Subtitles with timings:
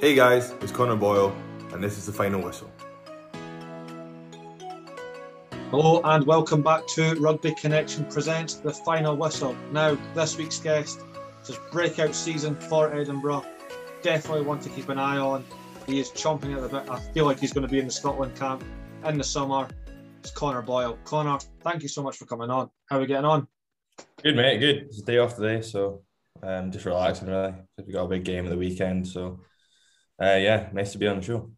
[0.00, 1.30] Hey guys, it's Connor Boyle,
[1.74, 2.70] and this is the final whistle.
[5.70, 9.54] Hello and welcome back to Rugby Connection presents the final whistle.
[9.72, 11.02] Now, this week's guest
[11.46, 13.44] is breakout season for Edinburgh.
[14.00, 15.44] Definitely want to keep an eye on.
[15.86, 16.88] He is chomping at the bit.
[16.88, 18.64] I feel like he's going to be in the Scotland camp
[19.04, 19.68] in the summer.
[20.20, 20.98] It's Connor Boyle.
[21.04, 22.70] Connor, thank you so much for coming on.
[22.86, 23.46] How are we getting on?
[24.22, 24.60] Good, mate.
[24.60, 24.76] Good.
[24.78, 26.00] It's a day off today, so
[26.42, 27.52] um, just relaxing really.
[27.76, 29.40] We've got a big game of the weekend, so
[30.20, 31.50] uh, yeah, nice to be on the show.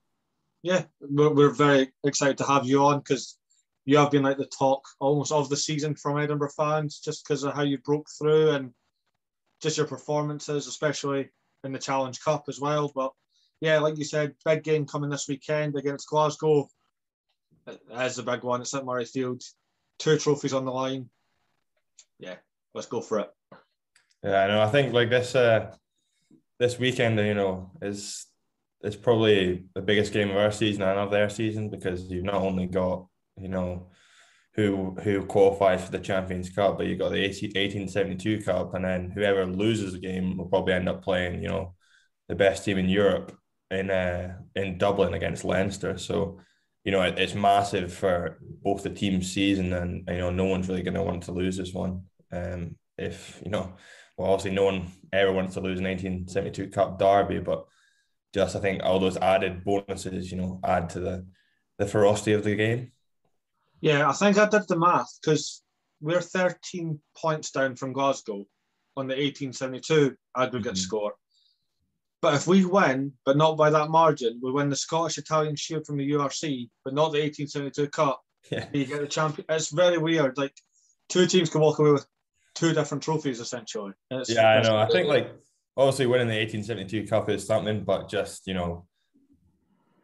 [0.63, 3.39] Yeah, we're, we're very excited to have you on because
[3.85, 7.43] you have been like the talk almost of the season from Edinburgh fans, just because
[7.43, 8.71] of how you broke through and
[9.61, 11.31] just your performances, especially
[11.65, 12.93] in the Challenge Cup as well.
[12.95, 13.13] But
[13.61, 16.69] yeah, like you said, big game coming this weekend against Glasgow.
[17.93, 18.61] As the big one.
[18.61, 19.45] It's at Murrayfield.
[19.99, 21.09] Two trophies on the line.
[22.19, 22.35] Yeah,
[22.75, 23.31] let's go for it.
[24.25, 24.63] Yeah, I know.
[24.63, 25.73] I think like this uh
[26.59, 28.27] this weekend, you know, is
[28.83, 32.35] is probably the biggest game of our season and of their season because you've not
[32.35, 33.89] only got, you know,
[34.55, 39.11] who who qualifies for the Champions Cup, but you've got the 1872 Cup, and then
[39.11, 41.75] whoever loses the game will probably end up playing, you know,
[42.29, 43.37] the best team in Europe
[43.71, 45.97] in uh in Dublin against Leinster.
[45.99, 46.41] So
[46.85, 50.69] you know, it, it's massive for both the team's season, and you know, no one's
[50.69, 52.03] really going to want to lose this one.
[52.33, 53.75] Um, if you know,
[54.17, 57.67] well, obviously, no one ever wants to lose 1972 Cup Derby, but
[58.33, 61.27] just I think all those added bonuses, you know, add to the
[61.79, 62.93] the ferocity of the game.
[63.81, 65.63] Yeah, I think I did the math because
[66.01, 68.45] we're 13 points down from Glasgow
[68.97, 70.77] on the 1872 aggregate mm-hmm.
[70.77, 71.15] score.
[72.21, 75.85] But if we win, but not by that margin, we win the Scottish Italian Shield
[75.85, 78.23] from the URC, but not the 1872 Cup.
[78.51, 78.67] Yeah.
[78.73, 79.47] You get the champion.
[79.49, 80.39] It's very weird.
[80.39, 80.55] Like
[81.09, 82.07] two teams can walk away with
[82.55, 83.93] two different trophies essentially.
[84.29, 84.77] Yeah, I know.
[84.77, 85.33] I think like
[85.77, 88.87] obviously winning the 1872 Cup is something, but just you know,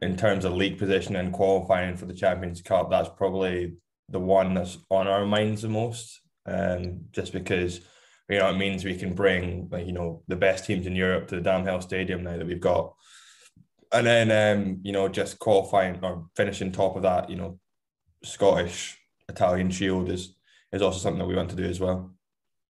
[0.01, 3.75] in terms of league position and qualifying for the Champions Cup, that's probably
[4.09, 6.21] the one that's on our minds the most.
[6.47, 7.81] Um, just because
[8.29, 11.29] you know, it means we can bring like you know the best teams in Europe
[11.29, 12.95] to the DAM Health Stadium now that we've got,
[13.93, 17.59] and then um, you know just qualifying or finishing top of that, you know,
[18.25, 20.35] Scottish Italian Shield is
[20.73, 22.13] is also something that we want to do as well.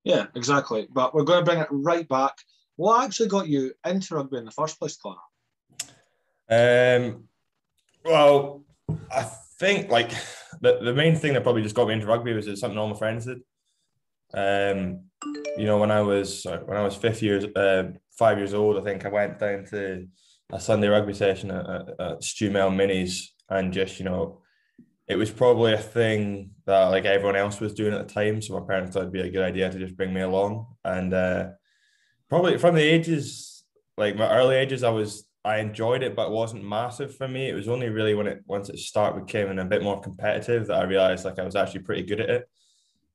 [0.04, 0.86] Yeah, exactly.
[0.90, 2.34] But we're going to bring it right back.
[2.76, 5.16] What actually got you into rugby in the first place, Connor?
[6.48, 7.24] Um,
[8.04, 8.64] well,
[9.10, 9.26] I
[9.58, 10.10] think like
[10.60, 12.96] the, the main thing that probably just got me into rugby was something all my
[12.96, 13.40] friends did.
[14.34, 15.00] Um,
[15.56, 18.82] you know, when I was when I was fifth years, uh, five years old, I
[18.82, 20.06] think I went down to
[20.52, 24.42] a Sunday rugby session at, at, at Stewmel Minis, and just you know,
[25.08, 28.42] it was probably a thing that like everyone else was doing at the time.
[28.42, 31.14] So my parents thought it'd be a good idea to just bring me along, and
[31.14, 31.48] uh,
[32.28, 33.64] probably from the ages
[33.96, 37.48] like my early ages, I was I enjoyed it, but it wasn't massive for me.
[37.48, 40.78] It was only really when it once it started becoming a bit more competitive that
[40.78, 42.48] I realized like I was actually pretty good at it.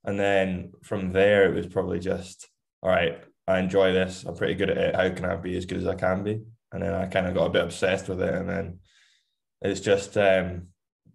[0.05, 2.49] And then from there, it was probably just,
[2.81, 4.23] all right, I enjoy this.
[4.23, 4.95] I'm pretty good at it.
[4.95, 6.41] How can I be as good as I can be?
[6.72, 8.33] And then I kind of got a bit obsessed with it.
[8.33, 8.79] And then
[9.61, 10.67] it's just um,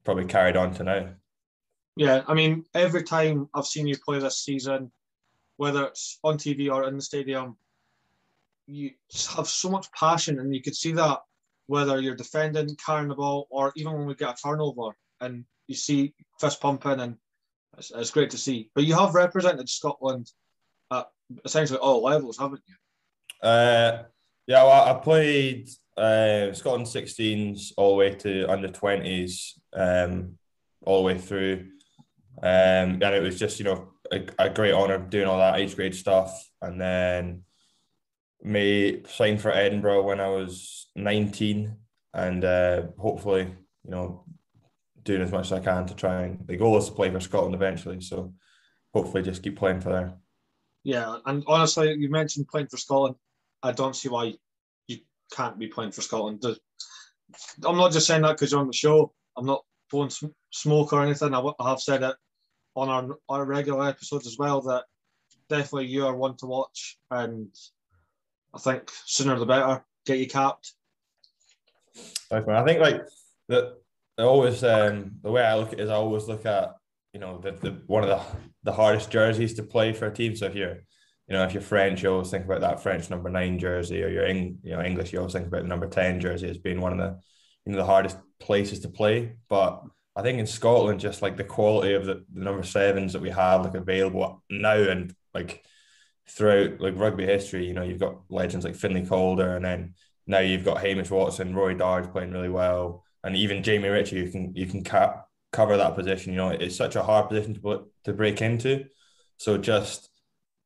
[0.04, 1.08] probably carried on to now.
[1.96, 2.22] Yeah.
[2.28, 4.92] I mean, every time I've seen you play this season,
[5.56, 7.56] whether it's on TV or in the stadium,
[8.66, 8.90] you
[9.36, 10.38] have so much passion.
[10.38, 11.20] And you could see that
[11.66, 15.74] whether you're defending, carrying the ball, or even when we get a turnover and you
[15.74, 17.16] see fist pumping and
[17.78, 18.70] it's, it's great to see.
[18.74, 20.30] But you have represented Scotland
[20.92, 21.08] at
[21.44, 23.48] essentially all levels, haven't you?
[23.48, 24.04] Uh,
[24.46, 30.38] yeah, well, I played uh, Scotland 16s all the way to under 20s, um,
[30.84, 31.68] all the way through.
[32.42, 35.74] Um, and it was just, you know, a, a great honour doing all that age
[35.74, 36.48] grade stuff.
[36.62, 37.42] And then
[38.42, 41.76] me sign for Edinburgh when I was 19
[42.14, 43.54] and uh, hopefully,
[43.84, 44.24] you know,
[45.02, 47.20] doing as much as I can to try and the goal is to play for
[47.20, 48.00] Scotland eventually.
[48.00, 48.34] So
[48.92, 50.14] hopefully just keep playing for there.
[50.84, 53.16] Yeah, and honestly, you mentioned playing for Scotland.
[53.62, 54.34] I don't see why
[54.86, 54.98] you
[55.32, 56.44] can't be playing for Scotland.
[57.64, 59.12] I'm not just saying that because you're on the show.
[59.36, 60.10] I'm not blowing
[60.50, 61.34] smoke or anything.
[61.34, 62.14] I have said it
[62.76, 64.84] on our, our regular episodes as well that
[65.48, 67.48] definitely you are one to watch, and
[68.56, 69.84] I think sooner the better.
[70.06, 70.72] Get you capped.
[72.30, 73.02] I think like
[73.48, 73.74] that
[74.18, 76.74] I always um, the way I look at it is I always look at
[77.12, 78.20] you know the, the one of the
[78.64, 80.34] the hardest jerseys to play for a team.
[80.36, 80.78] So if you're
[81.28, 84.08] you know if you're French, you always think about that French number nine jersey, or
[84.08, 86.80] you're Eng, you know English, you always think about the number ten jersey as being
[86.80, 87.18] one of the
[87.64, 89.34] you know the hardest places to play.
[89.48, 89.82] But
[90.14, 93.30] I think in Scotland, just like the quality of the, the number sevens that we
[93.30, 95.64] have like available now and like
[96.28, 99.94] throughout like rugby history, you know, you've got legends like Finlay Calder and then
[100.26, 104.30] now you've got Hamish Watson, Rory Darge playing really well, and even Jamie Ritchie, you
[104.30, 106.32] can you can cap, cover that position.
[106.32, 108.86] You know, it's such a hard position to put to break into.
[109.36, 110.10] So just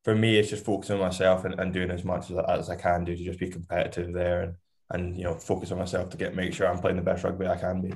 [0.05, 2.77] for me, it's just focusing on myself and, and doing as much as, as I
[2.77, 4.55] can do to just be competitive there and
[4.93, 7.47] and you know focus on myself to get make sure I'm playing the best rugby
[7.47, 7.93] I can be.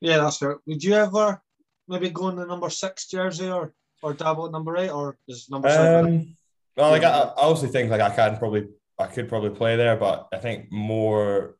[0.00, 0.58] Yeah, that's fair.
[0.66, 1.40] Would you ever
[1.86, 5.48] maybe go in the number six jersey or or dabble at number eight or is
[5.48, 6.06] number seven?
[6.06, 6.36] Um,
[6.76, 9.96] Well, like I, I also think like I can probably I could probably play there,
[9.96, 11.56] but I think more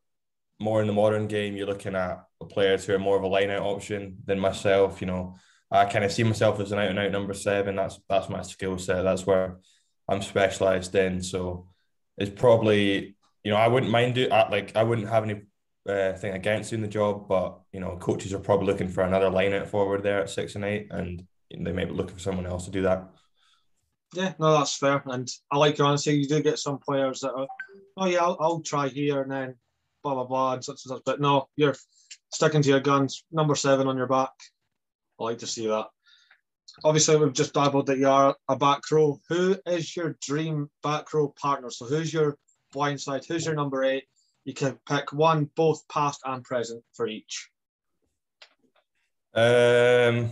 [0.59, 3.49] more in the modern game, you're looking at players who are more of a line
[3.49, 5.01] out option than myself.
[5.01, 5.37] You know,
[5.71, 7.75] I kind of see myself as an out and out number seven.
[7.75, 9.03] That's that's my skill set.
[9.03, 9.59] That's where
[10.07, 11.21] I'm specialized in.
[11.21, 11.67] So
[12.17, 15.41] it's probably you know I wouldn't mind do like I wouldn't have any
[15.87, 19.29] uh, thing against doing the job, but you know coaches are probably looking for another
[19.29, 22.45] line out forward there at six and eight, and they may be looking for someone
[22.47, 23.12] else to do that.
[24.13, 25.01] Yeah, no, that's fair.
[25.07, 26.11] And I like your answer.
[26.11, 27.47] You do get some players that are,
[27.97, 29.55] oh yeah, I'll, I'll try here and then
[30.03, 31.01] blah blah blah and such and such.
[31.05, 31.75] But no, you're
[32.31, 33.23] sticking to your guns.
[33.31, 34.31] Number seven on your back.
[35.19, 35.87] I like to see that.
[36.83, 39.19] Obviously, we've just dabbled that you are a back row.
[39.29, 41.69] Who is your dream back row partner?
[41.69, 42.37] So who's your
[42.71, 43.23] blind side?
[43.27, 44.05] Who's your number eight?
[44.45, 47.49] You can pick one, both past and present for each.
[49.35, 50.29] Um,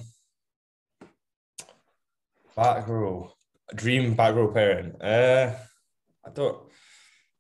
[2.56, 3.32] back row
[3.76, 5.02] dream back row pairing.
[5.02, 5.56] Uh,
[6.26, 6.58] I don't,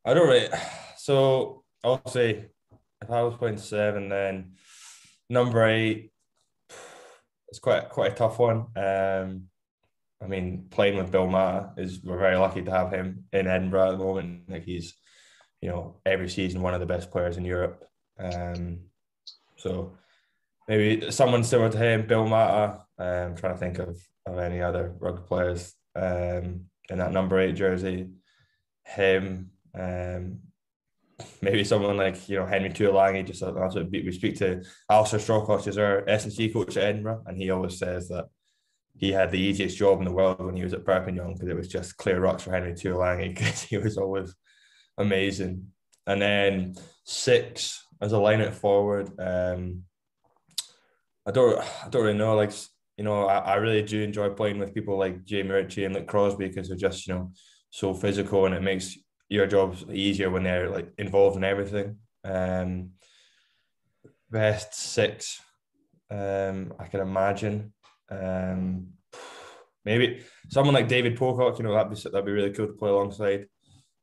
[0.05, 0.47] I don't really.
[0.97, 2.45] So I'll say
[3.01, 4.51] if I was playing seven, then
[5.31, 6.11] number eight,
[7.49, 8.67] it's quite quite a tough one.
[8.75, 9.47] Um,
[10.21, 13.93] I mean, playing with Bill Mata is we're very lucky to have him in Edinburgh
[13.93, 14.43] at the moment.
[14.47, 14.93] Like he's,
[15.59, 17.83] you know, every season one of the best players in Europe.
[18.19, 18.81] Um,
[19.57, 19.97] so
[20.67, 22.31] maybe someone similar to him, Bill.
[22.31, 27.39] Um, I'm trying to think of, of any other rugby players um, in that number
[27.39, 28.09] eight jersey.
[28.83, 30.39] Him, um,
[31.41, 33.25] maybe someone like you know Henry Tuilagi.
[33.25, 34.63] Just that's what we speak to.
[34.89, 38.25] Alasdair Strokosch is our S and C coach at Edinburgh, and he always says that
[38.97, 41.55] he had the easiest job in the world when he was at Perpignan because it
[41.55, 44.35] was just clear rocks for Henry Tuilagi because he was always
[44.97, 45.67] amazing.
[46.07, 49.09] And then six as a line it forward.
[49.19, 49.83] Um,
[51.27, 52.51] I don't I don't really know like
[52.97, 56.07] you know, I, I really do enjoy playing with people like Jamie Ritchie and Luke
[56.07, 57.31] Crosbie because they're just, you know,
[57.69, 58.97] so physical and it makes
[59.29, 61.97] your jobs easier when they're like involved in everything.
[62.23, 62.91] Um,
[64.29, 65.41] best six,
[66.09, 67.73] um, I can imagine.
[68.09, 68.87] Um,
[69.85, 72.89] maybe someone like David Pocock, you know, that'd be that'd be really cool to play
[72.89, 73.47] alongside,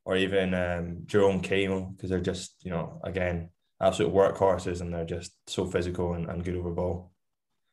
[0.03, 3.49] or even um, Jerome Kaino because they're just, you know, again,
[3.81, 7.11] absolute workhorses and they're just so physical and, and good over ball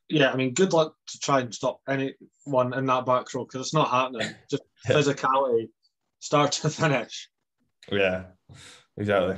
[0.08, 3.60] yeah, I mean, good luck to try and stop anyone in that back row because
[3.60, 4.34] it's not happening.
[4.50, 5.68] Just physicality,
[6.20, 7.28] start to finish.
[7.90, 8.24] Yeah,
[8.96, 9.36] exactly.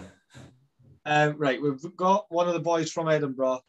[1.06, 3.61] Um, right, we've got one of the boys from Edinburgh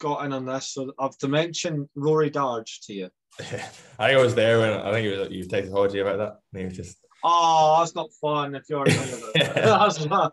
[0.00, 3.10] got in on this, so I've to mention Rory Darge to you.
[3.40, 3.66] Yeah,
[3.98, 6.38] I think I was there when I think it was you texted Hodgie about that.
[6.52, 8.88] And he was just, oh, that's not fun if you're.
[8.88, 10.30] yeah.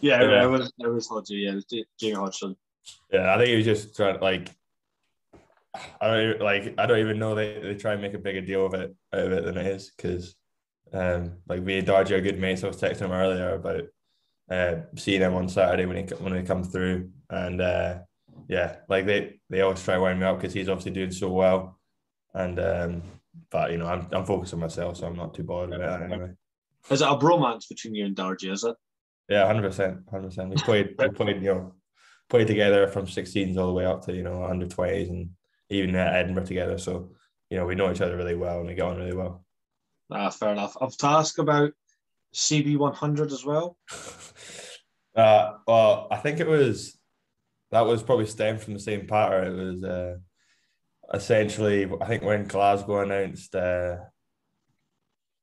[0.00, 1.44] Yeah, yeah, it was it was Hodgie.
[1.44, 1.64] Yeah, it was
[1.98, 2.56] Jamie Hodgson.
[3.12, 4.50] Yeah, I think he was just trying to like
[6.00, 8.66] I don't like I don't even know they, they try and make a bigger deal
[8.66, 10.34] of it out of it than it is because
[10.92, 12.64] um like me and Dargy are good mates.
[12.64, 13.84] I was texting him earlier about
[14.50, 17.98] uh seeing him on Saturday when he when he come through and uh
[18.48, 21.30] yeah like they they always try to wind me up because he's obviously doing so
[21.30, 21.78] well
[22.34, 23.02] and um
[23.50, 26.12] but you know I'm I'm focused on myself so I'm not too bothered about it
[26.12, 26.30] anyway.
[26.90, 28.50] Is it a bromance between you and Dargy?
[28.50, 28.74] Is it?
[29.28, 30.48] Yeah, hundred percent, hundred percent.
[30.48, 31.74] We played we played you know
[32.28, 35.30] played together from 16s all the way up to you know under 20s and
[35.70, 36.78] even at Edinburgh together.
[36.78, 37.10] So,
[37.50, 39.44] you know, we know each other really well and we get on really well.
[40.10, 40.76] Ah, fair enough.
[40.80, 41.72] I've to ask about
[42.34, 43.76] CB100 as well.
[45.16, 46.98] uh, well, I think it was
[47.70, 49.58] that was probably stemmed from the same pattern.
[49.58, 50.16] It was uh,
[51.12, 53.96] essentially, I think when Glasgow announced uh,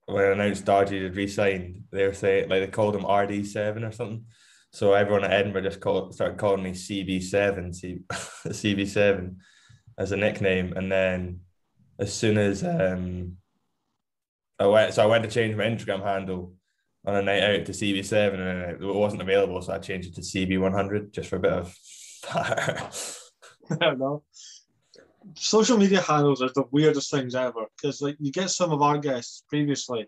[0.08, 4.26] when announced Dargy had re-signed, they were saying like they called him RD7 or something.
[4.76, 9.36] So everyone at Edinburgh just called started calling me CB7, CB7
[9.98, 10.74] as a nickname.
[10.76, 11.40] And then
[11.98, 13.38] as soon as um,
[14.60, 16.56] I went, so I went to change my Instagram handle
[17.06, 19.62] on a night out to CB7 and it wasn't available.
[19.62, 21.74] So I changed it to CB100 just for a bit of
[22.34, 24.24] I don't know.
[25.36, 28.98] Social media handles are the weirdest things ever because like you get some of our
[28.98, 30.06] guests previously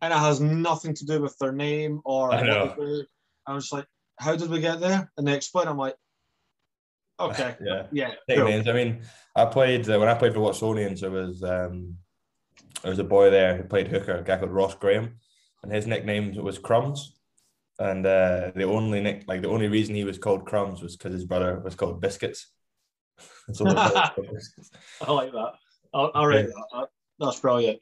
[0.00, 2.34] and it has nothing to do with their name or
[3.46, 3.86] I was like,
[4.18, 5.10] how did we get there?
[5.16, 5.96] And they explain, I'm like,
[7.20, 7.54] Okay.
[7.64, 7.86] yeah.
[7.92, 8.14] Yeah.
[8.36, 8.48] Cool.
[8.68, 9.02] I mean,
[9.36, 11.00] I played uh, when I played for Watsonians.
[11.00, 11.96] There was um,
[12.82, 15.16] there was a boy there who played hooker, a guy called Ross Graham,
[15.62, 17.16] and his nickname was Crumbs.
[17.78, 21.12] and uh, the only nick, like the only reason he was called Crumbs was because
[21.12, 22.50] his brother was called Biscuits.
[23.52, 24.48] so they both.
[25.02, 25.52] I like that.
[25.94, 26.64] I'll, I'll write that.
[26.72, 26.88] That-
[27.20, 27.78] That's brilliant.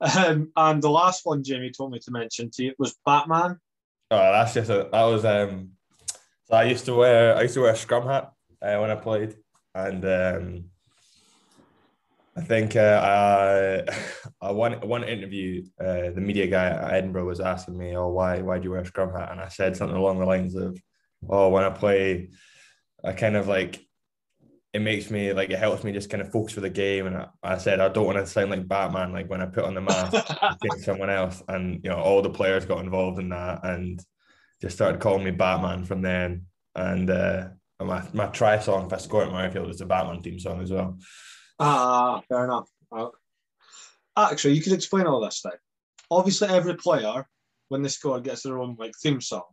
[0.00, 3.58] Um, and the last one Jamie told me to mention to you was Batman.
[4.10, 5.72] Oh, that's just a, that was um.
[6.44, 8.94] So I used to wear I used to wear a scrum hat uh, when I
[8.94, 9.36] played,
[9.74, 10.64] and um,
[12.34, 13.84] I think uh, I,
[14.46, 18.40] I one one interview uh, the media guy at Edinburgh was asking me, oh why
[18.40, 19.30] why do you wear a scrum hat?
[19.30, 20.78] And I said something along the lines of,
[21.28, 22.30] oh when I play,
[23.04, 23.80] I kind of like
[24.74, 27.06] it makes me like it helps me just kind of focus for the game.
[27.06, 29.64] And I, I said I don't want to sound like Batman like when I put
[29.64, 30.12] on the mask.
[30.62, 31.42] think someone else.
[31.48, 34.00] And you know, all the players got involved in that and
[34.60, 36.46] just started calling me Batman from then.
[36.74, 37.48] And uh,
[37.80, 40.70] my my try song, if I score at Murrayfield, is a Batman theme song as
[40.70, 40.98] well.
[41.58, 42.68] Ah, fair enough.
[44.16, 45.52] Actually, you could explain all this thing.
[46.10, 47.26] Obviously, every player,
[47.68, 49.44] when they score, gets their own like theme song.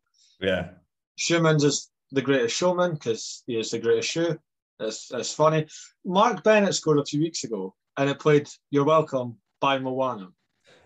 [0.42, 0.70] Yeah,
[1.18, 4.38] Schoeman's is the greatest showman because he is the greatest shoe.
[4.80, 5.68] It's, it's funny.
[6.06, 10.30] Mark Bennett scored a few weeks ago and it played You're Welcome by Moana.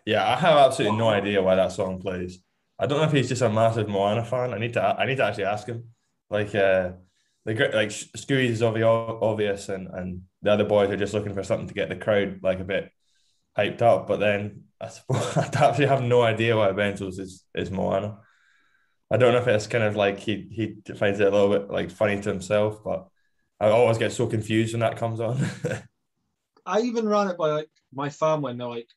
[0.05, 0.27] yeah.
[0.31, 2.39] I have absolutely no idea why that song plays.
[2.77, 4.53] I don't know if he's just a massive Moana fan.
[4.53, 5.89] I need to I need to actually ask him.
[6.29, 6.91] Like uh,
[7.45, 11.67] the like Scooey's is obvious, and and the other boys are just looking for something
[11.67, 12.91] to get the crowd like a bit
[13.57, 14.07] hyped up.
[14.07, 18.19] But then I suppose I actually have no idea why Benzos is is Moana.
[19.11, 21.69] I don't know if it's kind of like he he finds it a little bit
[21.71, 23.07] like funny to himself, but
[23.59, 25.37] I always get so confused when that comes on.
[26.65, 28.87] I even ran it by like my family and they're like,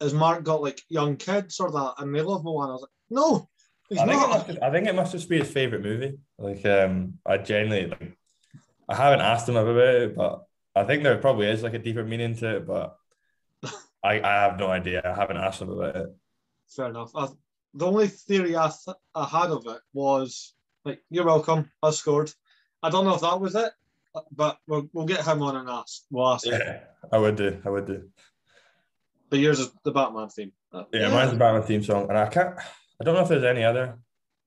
[0.00, 1.94] has Mark got like young kids or that?
[1.98, 2.70] And they love Moana.
[2.70, 3.48] I was like, no,
[3.88, 4.30] he's I think, it not.
[4.30, 6.18] must just, I think it must just be his favorite movie.
[6.38, 8.16] Like, um, I genuinely like.
[8.88, 12.04] I haven't asked him about it, but I think there probably is like a deeper
[12.04, 12.66] meaning to it.
[12.66, 12.96] But
[14.02, 15.02] I, I have no idea.
[15.04, 16.08] I haven't asked him about it.
[16.68, 17.12] Fair enough.
[17.14, 17.28] I,
[17.74, 21.70] the only theory I, th- I had of it was like, you're welcome.
[21.82, 22.32] I scored.
[22.82, 23.70] I don't know if that was it,
[24.32, 26.02] but we'll, we'll get him on and ask.
[26.10, 26.46] We'll ask.
[26.46, 26.52] him.
[26.60, 26.80] Yeah,
[27.12, 27.60] I would do.
[27.64, 28.08] I would do.
[29.28, 30.52] But yours is the Batman theme.
[30.72, 32.56] Uh, Yeah, mine's the Batman theme song, and I can't.
[33.00, 33.98] I don't know if there's any other.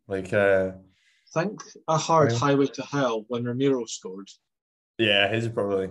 [0.07, 0.71] Like, uh,
[1.33, 2.37] think a hard Yeah.
[2.37, 4.29] highway to hell when Ramiro scored.
[4.97, 5.89] yeah, his is probably.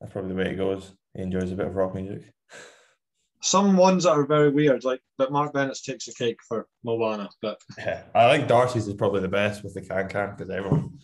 [0.00, 0.92] That's probably the way it goes.
[1.14, 2.32] He enjoys a bit of rock music.
[3.42, 7.28] Some ones that are very weird, like but Mark Bennett's takes a cake for Moana.
[7.40, 10.98] But Yeah, I think Darcy's is probably the best with the can can because everyone,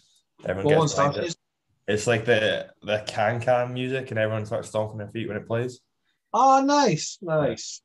[0.45, 1.37] everyone gets
[1.89, 2.07] one's behind it.
[2.07, 2.07] Darcy's?
[2.07, 5.47] It's like the the can can music, and everyone starts stomping their feet when it
[5.47, 5.81] plays.
[6.33, 7.83] Oh, nice, nice.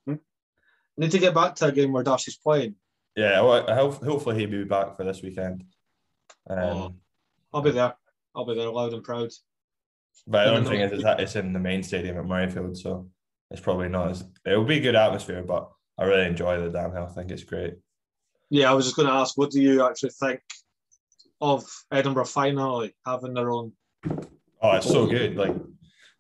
[0.98, 2.76] Need to get back to a game where Darcy's playing.
[3.16, 5.64] Yeah, well, hopefully he'll be back for this weekend.
[6.50, 6.96] Um, Oh.
[7.54, 7.96] I'll be there.
[8.36, 9.30] I'll be there, loud and proud.
[10.26, 13.10] but the only thing is, is that it's in the main stadium at Murrayfield, so
[13.50, 14.24] it's probably not as.
[14.46, 17.12] It'll be a good atmosphere, but I really enjoy the DAM Health.
[17.12, 17.76] I think it's great.
[18.50, 20.42] Yeah, I was just going to ask, what do you actually think
[21.42, 23.74] of Edinburgh finally having their own?
[24.62, 25.36] Oh, it's so good.
[25.36, 25.56] Like,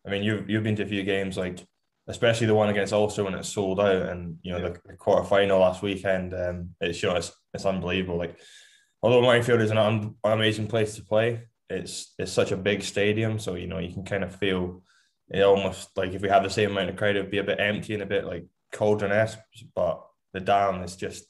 [0.06, 1.66] I mean, you've you've been to a few games, like
[2.08, 5.24] especially the one against Ulster when it's sold out, and you know the, the quarter
[5.24, 6.34] final last weekend.
[6.34, 8.18] Um, it's you know it's it's unbelievable.
[8.18, 8.38] Like,
[9.02, 13.40] although Murrayfield is an un- amazing place to play, it's it's such a big stadium,
[13.40, 14.84] so you know you can kind of feel
[15.30, 17.60] it almost like if we had the same amount of crowd, it'd be a bit
[17.60, 19.40] empty and a bit like cauldron esque.
[19.76, 21.26] But the dam is just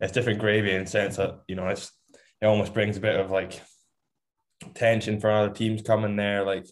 [0.00, 1.92] it's different gravy in the sense that you know it's
[2.40, 3.60] it almost brings a bit of like
[4.74, 6.44] tension for other teams coming there.
[6.44, 6.66] Like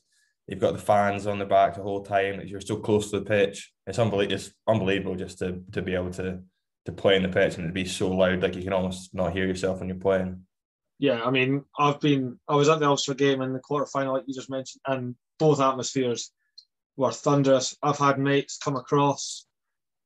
[0.46, 2.38] you've got the fans on the back the whole time.
[2.38, 3.72] Like, You're so close to the pitch.
[3.86, 4.34] It's unbelievable.
[4.34, 6.40] It's unbelievable just to to be able to
[6.86, 8.42] to play in the pitch and to be so loud.
[8.42, 10.44] Like you can almost not hear yourself when you're playing.
[10.98, 14.14] Yeah, I mean, I've been, I was at the Ulster game in the quarter final,
[14.14, 16.32] like you just mentioned, and both atmospheres
[16.96, 17.76] were thunderous.
[17.82, 19.46] I've had mates come across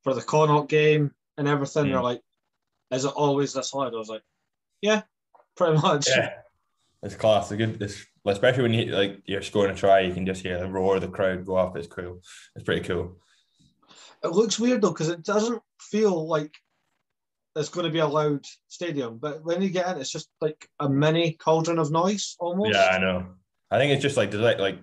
[0.05, 1.87] for the Connacht game and everything.
[1.87, 1.93] Mm.
[1.93, 2.21] They're like,
[2.91, 3.95] is it always this loud?
[3.95, 4.23] I was like,
[4.83, 5.03] yeah,
[5.57, 6.09] pretty much.
[6.09, 6.35] Yeah,
[7.03, 7.51] it's class.
[7.51, 7.83] It's good.
[7.83, 10.97] It's especially when you like you're scoring a try, you can just hear the roar
[10.97, 11.77] of the crowd go up.
[11.77, 12.21] It's cool.
[12.55, 13.19] It's pretty cool.
[14.23, 16.55] It looks weird though because it doesn't feel like
[17.57, 20.69] it's going to be a loud stadium, but when you get in, it's just like
[20.81, 22.73] a mini cauldron of noise almost.
[22.73, 23.27] Yeah, I know.
[23.71, 24.79] I think it's just like like like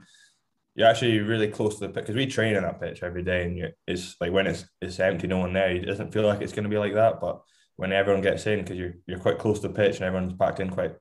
[0.76, 3.46] you're actually really close to the pitch because we train in that pitch every day,
[3.46, 5.72] and you it's like when it's it's empty, no one there.
[5.72, 7.42] It doesn't feel like it's going to be like that, but
[7.78, 10.60] when everyone gets in, because you're you're quite close to the pitch and everyone's packed
[10.60, 10.96] in quite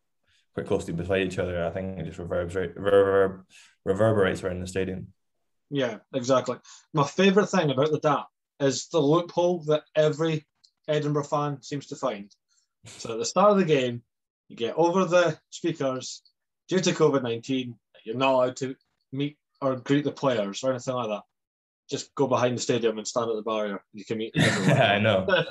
[0.59, 3.43] quite closely beside each other, I think it just reverberates reverber,
[3.85, 5.09] reverberates around the stadium.
[5.71, 6.57] Yeah, exactly.
[6.93, 8.27] My favourite thing about the DAP
[8.59, 10.47] is the loophole that every
[10.89, 12.35] Edinburgh fan seems to find.
[12.87, 14.03] So at the start of the game,
[14.49, 16.23] you get over the speakers
[16.69, 17.75] due to COVID 19,
[18.05, 18.75] you're not allowed to
[19.13, 21.23] meet or greet the players or anything like that.
[21.89, 23.81] Just go behind the stadium and stand at the barrier.
[23.93, 24.83] You can meet everyone.
[24.83, 25.45] I know,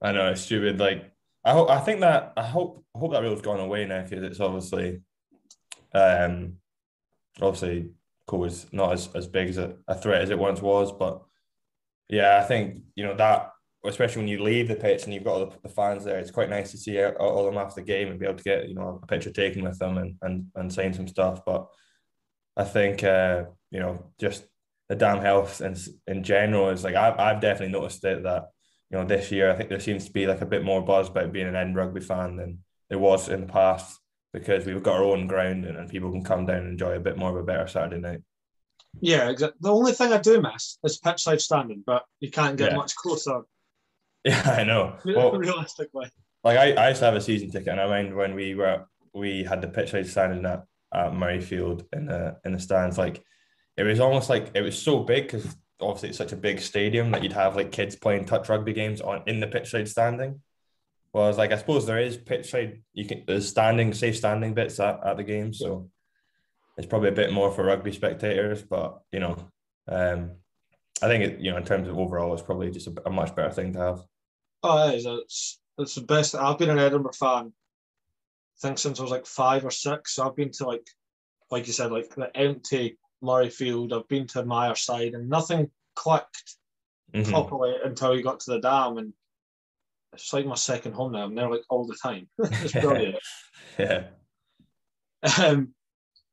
[0.00, 0.30] I know.
[0.30, 0.78] It's stupid.
[0.78, 1.12] Like
[1.48, 4.38] I hope I think that I hope hope that rule's gone away now because it's
[4.38, 5.00] obviously
[5.94, 6.56] um
[7.40, 7.90] obviously
[8.28, 10.92] COVID's not as, as big as a, a threat as it once was.
[10.92, 11.22] But
[12.10, 13.50] yeah, I think you know that
[13.86, 16.30] especially when you leave the pitch and you've got all the, the fans there, it's
[16.30, 18.68] quite nice to see all, of them after the game and be able to get
[18.68, 21.46] you know a picture taken with them and and, and sign some stuff.
[21.46, 21.66] But
[22.58, 24.44] I think uh, you know just
[24.90, 28.48] the DAM Health and in general is like I've, I've definitely noticed it that
[28.90, 31.08] you know this year I think there seems to be like a bit more buzz
[31.08, 34.00] about being an end rugby fan than there was in the past
[34.32, 37.00] because we've got our own ground and, and people can come down and enjoy a
[37.00, 38.20] bit more of a better Saturday night.
[39.00, 39.58] Yeah, exactly.
[39.60, 42.76] The only thing I do miss is pitch side standing, but you can't get Yeah.
[42.76, 43.42] much closer.
[44.24, 44.96] Yeah, I know.
[45.04, 46.10] Well, realistically.
[46.44, 48.84] like I, I used to have a season ticket, and I mind when we were
[49.14, 52.98] we had the pitch side standing at, at Murrayfield in the in the stands.
[52.98, 53.22] Like
[53.76, 57.10] it was almost like it was so big because obviously it's such a big stadium
[57.12, 60.40] that you'd have like kids playing touch rugby games on in the pitch side standing.
[61.12, 64.78] Whereas like I suppose there is pitch side you can there's standing safe standing bits
[64.80, 65.90] at, at the game, so
[66.76, 68.62] it's probably a bit more for rugby spectators.
[68.62, 69.36] But you know,
[69.88, 70.32] um,
[71.02, 73.34] I think it, you know in terms of overall, it's probably just a, a much
[73.34, 74.02] better thing to have.
[74.62, 75.06] Oh, it is.
[75.06, 76.34] It's, it's the best.
[76.34, 80.14] I've been an Edinburgh fan, I think, since I was like five or six.
[80.14, 80.86] So I've been to like,
[81.50, 83.92] like you said, like the empty Murrayfield.
[83.92, 86.56] I've been to Myerside and nothing clicked
[87.14, 87.30] Mhm.
[87.30, 88.98] properly until you got to the dam.
[88.98, 89.12] And
[90.12, 91.24] it's like my second home now.
[91.24, 92.28] I'm there like all the time.
[92.38, 93.16] it's brilliant.
[93.78, 94.08] Yeah.
[95.38, 95.74] um,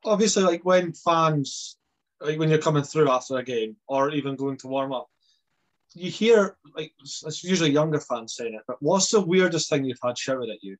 [0.04, 1.78] obviously, like when fans,
[2.22, 5.08] like when you're coming through after a game or even going to warm up,
[5.94, 8.62] you hear like it's it's usually younger fans saying it.
[8.68, 10.78] But what's the weirdest thing you've had shouted at you?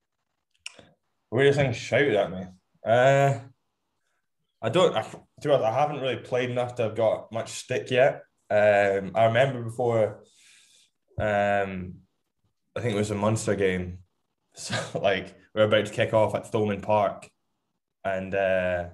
[1.32, 2.46] Weirdest thing shouted at me.
[2.86, 3.40] Uh,
[4.66, 4.98] I don't.
[4.98, 8.24] I, to be honest, I haven't really played enough to have got much stick yet.
[8.50, 10.24] Um, I remember before.
[11.20, 11.98] Um,
[12.76, 14.00] I think it was a Munster game.
[14.58, 17.30] So like we are about to kick off at Thomond Park,
[18.06, 18.86] and uh,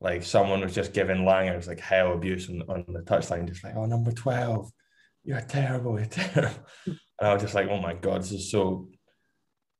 [0.00, 3.76] like someone was just giving Langers like hell abuse on, on the touchline, just like,
[3.76, 4.70] "Oh, number twelve,
[5.24, 8.88] you're terrible, you're terrible." and I was just like, "Oh my god, this is so,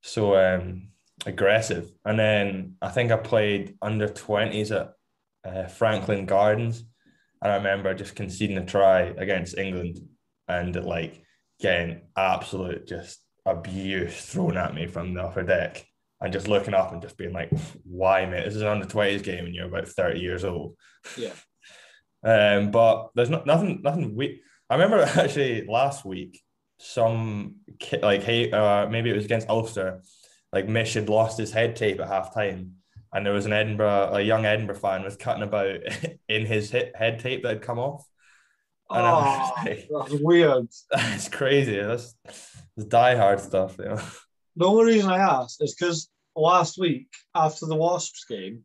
[0.02, 0.91] so um."
[1.26, 1.90] Aggressive.
[2.04, 4.92] And then I think I played under 20s at
[5.44, 6.84] uh, Franklin Gardens.
[7.42, 9.98] And I remember just conceding a try against England
[10.48, 11.22] and like
[11.60, 15.84] getting absolute just abuse thrown at me from the upper deck
[16.20, 17.50] and just looking up and just being like,
[17.84, 18.44] why, mate?
[18.44, 20.76] This is an under 20s game and you're about 30 years old.
[21.16, 21.32] Yeah.
[22.24, 26.40] Um, but there's not nothing, nothing we I remember actually last week,
[26.78, 27.56] some
[28.00, 30.02] like hey, uh, maybe it was against Ulster
[30.52, 32.76] like Mish had lost his head tape at half time.
[33.12, 35.80] And there was an Edinburgh, a young Edinburgh fan was cutting about
[36.28, 38.06] in his head tape that had come off.
[38.92, 40.68] And I was Oh, like, that's weird.
[40.90, 41.76] That's crazy.
[41.80, 44.00] That's, that's diehard stuff, you know.
[44.56, 48.64] The only reason I asked is because last week after the Wasps game,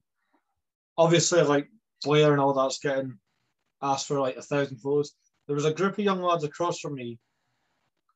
[0.97, 1.69] obviously like
[2.03, 3.19] Blair and all that's getting
[3.81, 5.13] asked for like a thousand photos.
[5.47, 7.19] There was a group of young lads across from me.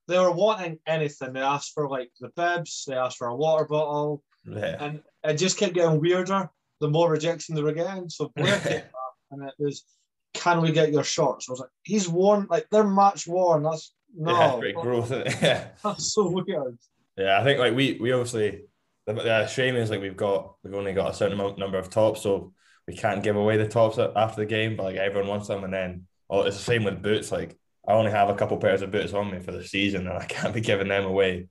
[0.07, 1.33] They were wanting anything.
[1.33, 4.77] They asked for like the bibs, they asked for a water bottle, Yeah.
[4.79, 8.09] and it just kept getting weirder the more rejection they were getting.
[8.09, 8.91] So Blair came back
[9.31, 9.85] and it was,
[10.33, 11.47] can we get your shorts?
[11.47, 13.63] I was like, he's worn, like they're match worn.
[13.63, 15.11] That's no, yeah, great growth.
[15.41, 15.67] Yeah.
[15.83, 16.77] that's so weird.
[17.17, 18.63] Yeah, I think like we we obviously
[19.05, 21.89] the, the shame is like we've got we've only got a certain amount number of
[21.89, 22.53] tops, so
[22.87, 24.75] we can't give away the tops after the game.
[24.75, 27.31] But like everyone wants them, and then oh, it's the same with boots.
[27.31, 30.17] Like I only have a couple pairs of boots on me for the season, and
[30.17, 31.47] I can't be giving them away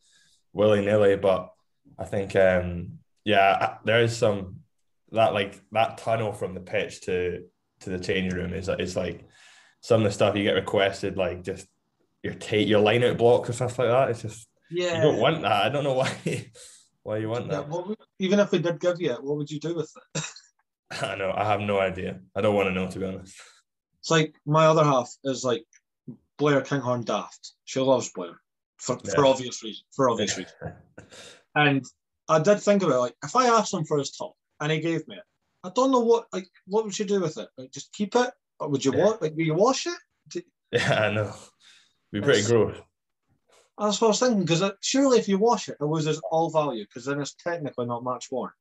[0.52, 1.16] willy nilly.
[1.16, 1.52] But
[1.98, 4.60] I think um yeah, there is some
[5.12, 7.44] that like that tunnel from the pitch to
[7.80, 9.26] to the changing room is is like
[9.80, 11.66] some of the stuff you get requested, like just
[12.22, 14.10] your take your line out blocks or stuff like that.
[14.10, 14.96] It's just Yeah.
[14.96, 15.64] you don't want that.
[15.64, 16.12] I don't know why
[17.02, 17.68] why you want Yeah, that.
[17.68, 20.22] what would, even if we did give you it, what would you do with it?
[21.02, 21.32] I know.
[21.34, 22.20] I have no idea.
[22.36, 23.34] I don't want to know to be honest.
[24.00, 25.64] It's like my other half is like
[26.40, 27.52] Blair Kinghorn daft.
[27.66, 28.40] She loves Blair
[28.78, 29.84] for, for obvious reasons.
[29.94, 30.56] For obvious reasons.
[31.56, 31.84] And
[32.28, 34.78] I did think about it, like if I asked him for his top and he
[34.78, 35.24] gave me it,
[35.64, 37.48] I don't know what like what would you do with it?
[37.58, 39.04] Like just keep it, or would you Yeah.
[39.04, 39.98] wa- like do you wash it?
[40.72, 41.34] Yeah, I know.
[42.12, 42.76] Be pretty gross.
[43.76, 46.84] That's what I was thinking because surely if you wash it, it loses all value
[46.84, 48.52] because then it's technically not match worn.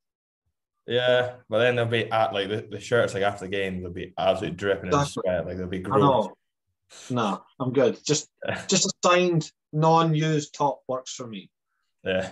[0.88, 3.92] Yeah, but then they'll be at like the, the shirts like after the game they'll
[3.92, 5.46] be absolutely dripping in sweat.
[5.46, 6.26] Like they'll be gross.
[7.10, 7.98] No, I'm good.
[8.04, 8.28] Just
[8.66, 11.50] just a signed, non-used top works for me.
[12.04, 12.30] Yeah.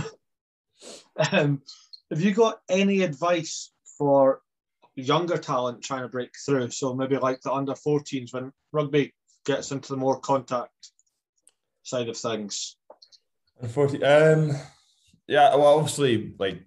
[1.32, 1.62] Um,
[2.10, 4.40] have you got any advice for
[4.94, 6.70] younger talent trying to break through?
[6.70, 9.12] So maybe like the under 14s when rugby
[9.44, 10.92] gets into the more contact
[11.82, 12.76] side of things.
[13.60, 14.56] Unfortunately, um,
[15.26, 16.62] yeah, well, obviously, like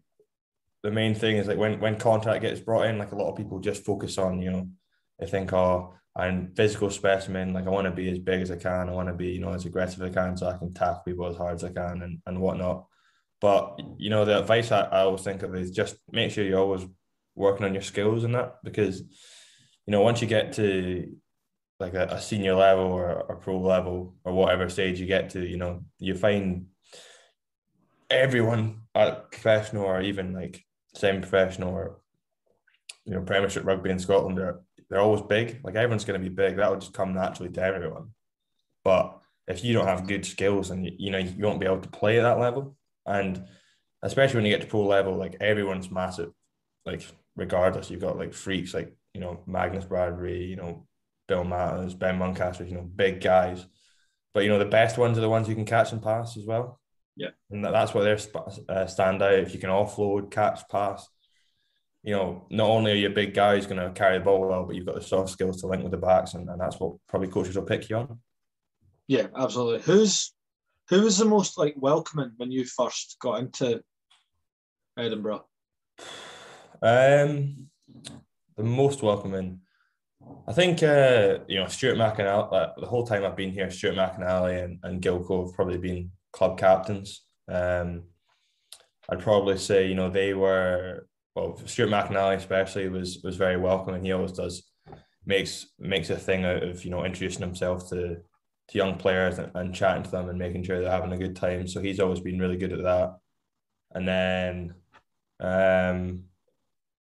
[0.84, 3.38] the main thing is like when when contact gets brought in, like a lot of
[3.38, 4.68] people just focus on, you know,
[5.20, 8.58] they think, oh, and physical specimen, like I want to be as big as I
[8.58, 10.74] can, I want to be, you know, as aggressive as I can, so I can
[10.74, 12.86] tackle people as hard as I can and and whatnot.
[13.40, 16.60] But you know, the advice I, I always think of is just make sure you're
[16.60, 16.86] always
[17.36, 21.16] working on your skills and that because you know once you get to
[21.82, 25.46] like a, a senior level or a pro level or whatever stage you get to,
[25.46, 26.68] you know, you find
[28.10, 32.01] everyone at professional or even like semi-professional or
[33.06, 34.60] you know Premiership rugby in Scotland they're
[34.92, 35.62] they're always big.
[35.64, 36.58] Like everyone's going to be big.
[36.58, 38.10] That will just come naturally to everyone.
[38.84, 41.80] But if you don't have good skills and you, you know you won't be able
[41.80, 43.44] to play at that level, and
[44.04, 46.32] especially when you get to pro level, like everyone's massive.
[46.86, 47.04] Like
[47.38, 50.86] regardless, you've got like freaks like you know Magnus Bradbury, you know
[51.28, 53.66] Bill Matters, Ben Muncaster, you know big guys.
[54.34, 56.46] But you know the best ones are the ones you can catch and pass as
[56.46, 56.80] well.
[57.16, 58.20] Yeah, and that's what their
[58.68, 59.34] uh, stand out.
[59.34, 61.08] If you can offload, catch, pass,
[62.04, 64.48] you know, not only are you a big guy who's going to carry the ball
[64.48, 66.80] well, but you've got the soft skills to link with the backs, and, and that's
[66.80, 68.20] what probably coaches will pick you on.
[69.08, 69.82] Yeah, absolutely.
[69.82, 70.34] Who's
[70.90, 73.82] who was the most like welcoming when you first got into
[74.98, 75.46] Edinburgh?
[76.82, 77.68] Um,
[78.58, 79.62] the most welcoming,
[80.48, 82.52] I think, uh, you know, Stuart McInally.
[82.52, 86.12] Uh, the whole time I've been here, Stuart McInally and, and Gilco have probably been
[86.34, 87.22] club captains.
[87.48, 88.04] Um,
[89.10, 94.04] I'd probably say, you know, they were well, Stuart McInally especially was was very welcoming.
[94.04, 94.64] He always does
[95.26, 98.18] makes makes a thing out of you know introducing himself to
[98.70, 101.36] to young players and, and chatting to them and making sure they're having a good
[101.36, 101.68] time.
[101.68, 103.18] So he's always been really good at that.
[103.94, 104.76] And then,
[105.42, 106.24] um,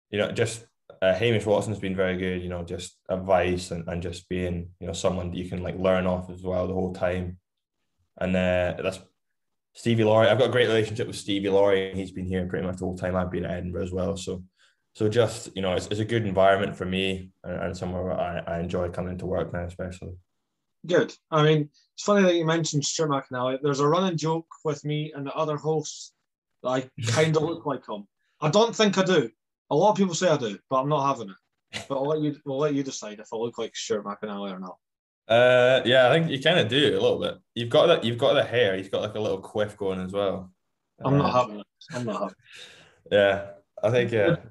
[0.10, 0.66] you know, just
[1.02, 2.42] uh, Hamish Watson's been very good.
[2.42, 5.78] You know, just advice and, and just being you know someone that you can like
[5.78, 7.38] learn off as well the whole time.
[8.20, 9.00] And uh, that's
[9.80, 10.28] Stevie Laurie.
[10.28, 12.86] I've got a great relationship with Stevie Laurie, and he's been here pretty much the
[12.86, 14.18] whole time I've been at Edinburgh as well.
[14.18, 14.44] So,
[14.94, 18.40] so just you know, it's, it's a good environment for me and, and somewhere I,
[18.40, 20.16] I enjoy coming to work now, especially.
[20.86, 21.14] Good.
[21.32, 23.58] I mean, it's funny that you mentioned Stuart McInally.
[23.64, 26.12] There's a running joke with me and the other hosts
[26.62, 28.06] that I kind of look like him.
[28.42, 29.30] I don't think I do.
[29.70, 31.86] A lot of people say I do, but I'm not having it.
[31.88, 32.36] But I'll let you.
[32.46, 34.76] We'll let you decide if I look like Stuart McInally or not.
[35.30, 37.36] Uh, yeah, I think you kind of do a little bit.
[37.54, 38.04] You've got that.
[38.04, 38.76] You've got the hair.
[38.76, 40.52] You've got like a little quiff going as well.
[41.06, 41.68] I'm not uh, having it.
[41.94, 42.30] I'm not having.
[42.30, 43.14] It.
[43.14, 43.46] Yeah,
[43.84, 44.28] I think yeah.
[44.28, 44.42] The,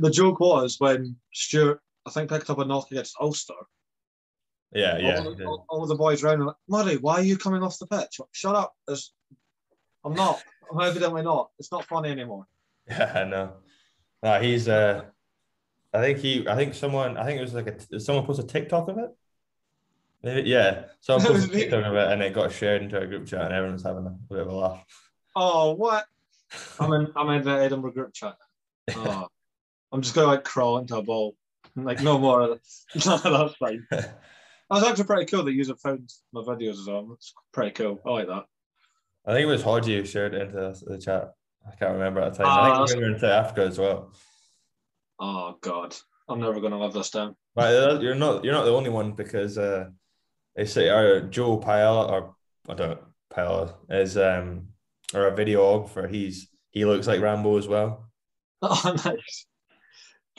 [0.00, 3.54] the joke was when Stuart, I think, picked up a knock against Ulster
[4.72, 5.24] yeah, yeah.
[5.24, 7.86] All, all, all, the boys around are like, Murray, why are you coming off the
[7.86, 8.20] pitch?
[8.32, 8.74] Shut up.
[8.88, 9.12] It's,
[10.04, 10.42] I'm not.
[10.70, 11.50] I'm evidently not.
[11.58, 12.46] It's not funny anymore.
[12.88, 13.52] Yeah, I know.
[14.22, 15.02] No, he's uh
[15.92, 18.48] I think he I think someone I think it was like a someone posted a
[18.48, 19.10] TikTok of it.
[20.26, 20.86] Maybe yeah.
[21.00, 23.54] Someone posted a TikTok of it and it got shared into a group chat and
[23.54, 24.84] everyone's having a bit of a laugh.
[25.36, 26.04] Oh what?
[26.80, 28.34] I'm in I'm in the Edinburgh group chat.
[28.96, 29.28] Oh,
[29.92, 31.36] I'm just gonna like crawl into a ball.
[31.76, 32.58] Like no more.
[32.94, 33.86] That's fine.
[33.90, 34.18] That
[34.68, 37.08] was actually pretty cool that you have found my videos as well.
[37.14, 38.00] It's pretty cool.
[38.04, 38.46] I like that.
[39.26, 41.34] I think it was Hodgie who shared it into the chat.
[41.68, 42.46] I can't remember at the time.
[42.46, 44.12] Uh, I think we were into Africa as well.
[45.20, 45.94] Oh God,
[46.28, 47.36] I'm never going to live this down.
[47.54, 49.90] But you're not you're not the only one because uh,
[50.56, 52.34] they say our Joe Paella or
[52.68, 53.00] I don't
[53.32, 54.68] Paella is um
[55.14, 56.10] or a videographer.
[56.10, 58.02] He's he looks like Rambo as well.
[58.62, 59.46] Oh, nice.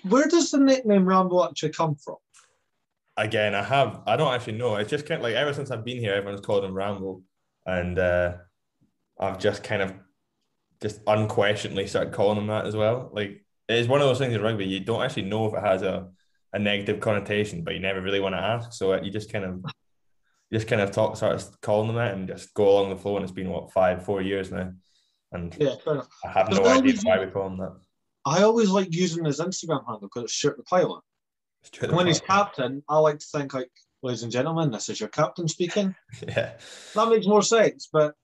[0.02, 2.16] Where does the nickname Rambo actually come from?
[3.18, 4.76] again, I have I don't actually know.
[4.76, 7.22] It's just kind of like ever since I've been here, everyone's called him Rambo,
[7.66, 8.34] and uh,
[9.20, 9.94] I've just kind of
[10.82, 13.10] just unquestionably started calling him that as well.
[13.12, 15.82] Like it's one of those things in rugby you don't actually know if it has
[15.82, 16.08] a,
[16.54, 18.74] a negative connotation, but you never really want to ask.
[18.74, 19.66] So you just kind of
[20.52, 23.16] just kind of talk, start calling them that, and just go along the flow.
[23.16, 24.72] And it's been what five, four years now,
[25.32, 25.76] and yeah,
[26.26, 27.76] I have no idea why we call him that.
[28.26, 31.02] I always like using his Instagram handle because it's Shirt the Pilot
[31.90, 35.48] when he's captain, I like to think like, ladies and gentlemen, this is your captain
[35.48, 35.96] speaking.
[36.28, 36.54] yeah.
[36.96, 38.16] That makes more sense, but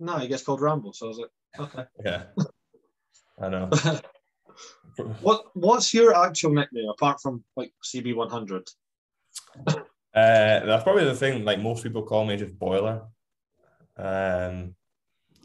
[0.00, 1.84] no, he gets called Rambo, so I was like, okay.
[2.04, 2.22] Yeah.
[3.40, 3.70] I know.
[5.20, 8.68] what What's your actual nickname apart from like CB one hundred?
[10.14, 11.44] Uh, that's probably the thing.
[11.44, 13.02] Like most people call me just Boiler.
[13.96, 14.74] Um,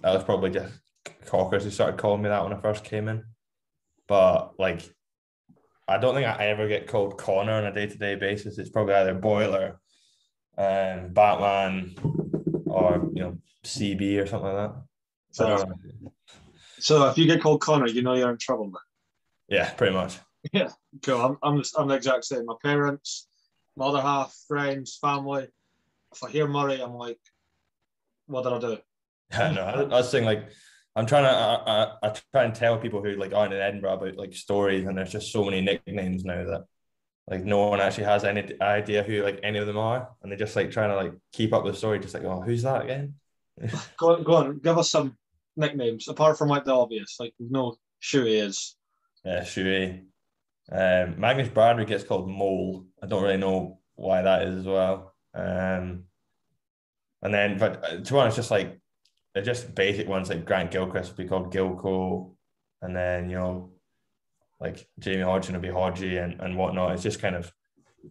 [0.01, 0.73] that was probably just
[1.25, 3.23] Cockers who started calling me that when I first came in.
[4.07, 4.89] But like
[5.89, 8.59] I don't think I ever get called Connor on a day to day basis.
[8.59, 9.79] It's probably either Boiler,
[10.55, 11.95] um, Batman,
[12.67, 14.83] or you know CB or something like that.
[15.31, 15.65] So,
[16.77, 18.75] so if you get called Connor, you know you're in trouble, man.
[19.47, 20.19] Yeah, pretty much.
[20.53, 20.69] Yeah,
[21.03, 21.21] cool.
[21.21, 22.45] I'm I'm, I'm the exact same.
[22.45, 23.27] My parents,
[23.79, 25.47] my other half, friends, family.
[26.13, 27.17] If I hear Murray, I'm like,
[28.27, 28.77] what did I do?
[29.31, 30.49] Yeah, no, I, I was saying like
[30.95, 33.93] I'm trying to I, I, I try and tell people who like aren't in Edinburgh
[33.93, 36.65] about like stories, and there's just so many nicknames now that
[37.29, 40.37] like no one actually has any idea who like any of them are, and they're
[40.37, 43.15] just like trying to like keep up the story, just like oh who's that again?
[43.97, 45.17] Go on, go on, give us some
[45.57, 48.77] nicknames apart from like the obvious, like no know Shuey is.
[49.25, 50.05] Yeah, Shuey.
[50.71, 52.85] Um, Magnus Bradbury gets called Mole.
[53.01, 55.13] I don't really know why that is as well.
[55.33, 56.03] Um,
[57.21, 58.79] and then, but uh, to be honest, just like
[59.33, 62.35] they're just basic ones like Grant Gilchrist would be called Gilco,
[62.81, 63.71] and then you know,
[64.59, 66.93] like Jamie Hodgson would be Hodgie and, and whatnot.
[66.93, 67.51] It's just kind of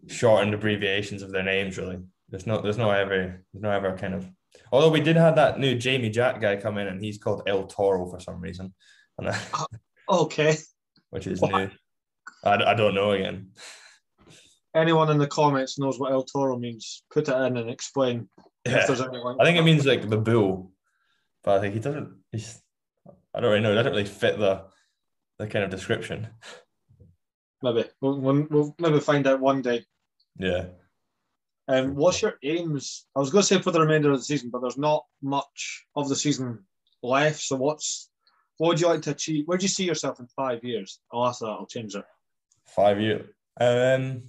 [0.06, 1.98] shortened abbreviations of their names, really.
[2.28, 4.28] There's no, there's no ever, there's no ever kind of.
[4.72, 7.66] Although we did have that new Jamie Jack guy come in, and he's called El
[7.66, 8.74] Toro for some reason,
[9.18, 9.34] and
[10.08, 10.56] Okay.
[11.10, 11.70] which is new.
[12.44, 13.50] I, I don't know again.
[14.74, 17.02] Anyone in the comments knows what El Toro means?
[17.12, 18.28] Put it in and explain
[18.66, 18.78] Yeah.
[18.80, 19.36] if there's anyone.
[19.40, 20.72] I think it means like the bull,
[21.42, 22.14] but I think he doesn't.
[22.32, 22.60] He's,
[23.34, 23.72] I don't really know.
[23.72, 24.64] It doesn't really fit the
[25.38, 26.28] the kind of description.
[27.62, 29.84] maybe we'll, we'll, we'll maybe find out one day.
[30.38, 30.66] Yeah.
[31.68, 33.06] Um, what's your aims?
[33.14, 35.84] I was going to say for the remainder of the season, but there's not much
[35.96, 36.64] of the season
[37.02, 37.40] left.
[37.40, 38.10] So what's
[38.58, 39.44] what would you like to achieve?
[39.46, 41.00] Where do you see yourself in five years?
[41.12, 41.46] I'll ask that.
[41.46, 42.04] I'll change it.
[42.68, 43.26] Five years.
[43.60, 44.22] Um,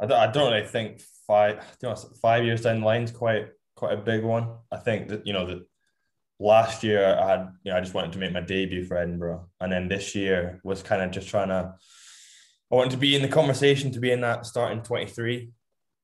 [0.00, 1.64] I don't, I don't really think five.
[2.20, 4.56] Five years down the line is quite quite a big one.
[4.72, 5.66] I think that you know that
[6.38, 9.48] last year I had you know I just wanted to make my debut for Edinburgh,
[9.60, 11.74] and then this year was kind of just trying to.
[12.72, 15.52] I wanted to be in the conversation to be in that starting twenty three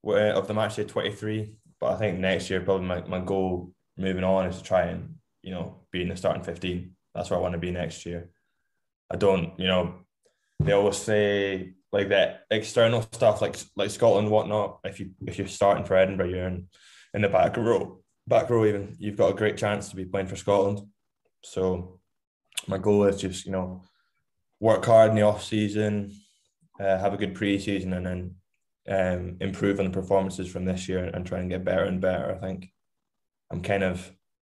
[0.04, 1.54] of the match day twenty three.
[1.80, 5.16] But I think next year probably my, my goal moving on is to try and
[5.42, 6.96] you know be in the starting fifteen.
[7.14, 8.30] That's where I want to be next year.
[9.10, 9.94] I don't you know
[10.60, 14.80] they always say like that external stuff like like Scotland whatnot.
[14.84, 16.68] If you if you're starting for Edinburgh, you're in
[17.14, 18.94] in the back row, back row even.
[18.98, 20.80] You've got a great chance to be playing for Scotland.
[21.42, 22.00] So
[22.68, 23.82] my goal is just you know
[24.60, 26.12] work hard in the off season,
[26.78, 28.34] uh, have a good pre-season, and then
[28.88, 32.34] um, improve on the performances from this year and try and get better and better.
[32.34, 32.68] I think
[33.50, 34.10] I'm kind of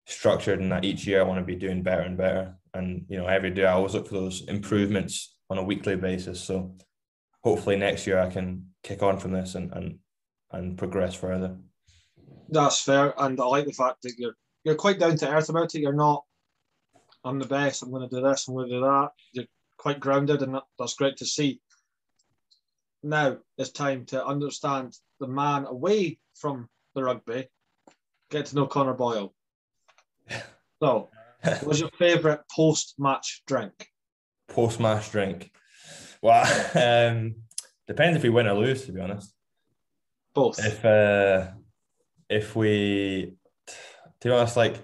[0.06, 2.56] structured in that each year I want to be doing better and better.
[2.76, 6.42] And you know, every day I always look for those improvements on a weekly basis.
[6.42, 6.76] So
[7.44, 10.00] hopefully next year I can kick on from this and and,
[10.52, 11.58] and progress further.
[12.50, 15.76] That's fair, and I like the fact that you're you're quite down to earth about
[15.76, 15.82] it.
[15.82, 16.24] You're not.
[17.24, 17.82] I'm the best.
[17.82, 18.48] I'm going to do this.
[18.48, 19.10] I'm going to do that.
[19.34, 19.46] You're
[19.78, 21.60] quite grounded, and that, that's great to see.
[23.04, 27.48] Now it's time to understand the man away from the rugby.
[28.32, 29.34] Get to know Connor Boyle.
[30.84, 31.10] So,
[31.64, 33.88] what's your favourite post-match drink?
[34.48, 35.52] Post match drink.
[36.22, 36.44] Well,
[37.12, 37.36] um,
[37.88, 38.86] depends if we win or lose.
[38.86, 39.34] To be honest,
[40.34, 40.64] Both.
[40.64, 41.52] if uh,
[42.30, 43.36] if we,
[44.20, 44.76] to be honest, like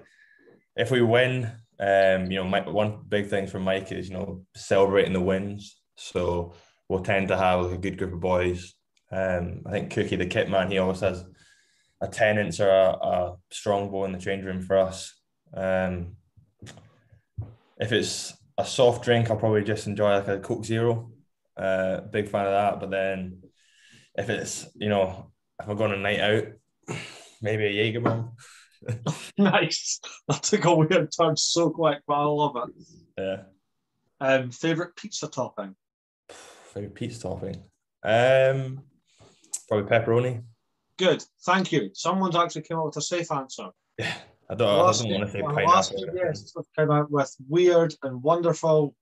[0.76, 4.46] if we win, um, you know, my, one big thing for Mike is you know
[4.56, 5.82] celebrating the wins.
[5.96, 6.54] So
[6.90, 8.74] we'll tend to have like, a good group of boys.
[9.12, 11.24] Um, I think Cookie, the kit man, he always has
[12.02, 15.14] a Tennent's or a, a strongbow in the change room for us.
[15.54, 16.16] Um,
[17.80, 21.12] if it's a soft drink, I'll probably just enjoy like a Coke Zero.
[21.58, 22.80] Uh, big fan of that.
[22.80, 23.42] But then
[24.16, 26.98] if it's you know if I'm going a night out,
[27.42, 28.32] maybe a Jaeger bomb.
[29.38, 30.00] nice.
[30.28, 32.86] That took a weird turn so quick, but I love it.
[33.18, 33.44] Yeah.
[34.20, 35.76] Um, favorite pizza topping?
[36.74, 37.64] Favorite pizza topping.
[38.04, 38.84] Um,
[39.68, 40.44] probably pepperoni.
[40.98, 41.24] Good.
[41.46, 41.90] Thank you.
[41.94, 43.70] Someone's actually came up with a safe answer.
[43.98, 44.14] Yeah.
[44.52, 45.66] I don't, I don't want to say pineapple.
[45.66, 48.94] last have come out with weird and wonderful.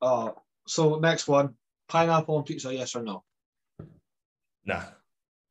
[0.00, 0.30] Uh,
[0.68, 1.54] so next one,
[1.88, 3.24] pineapple on pizza, yes or no?
[4.64, 4.82] Nah.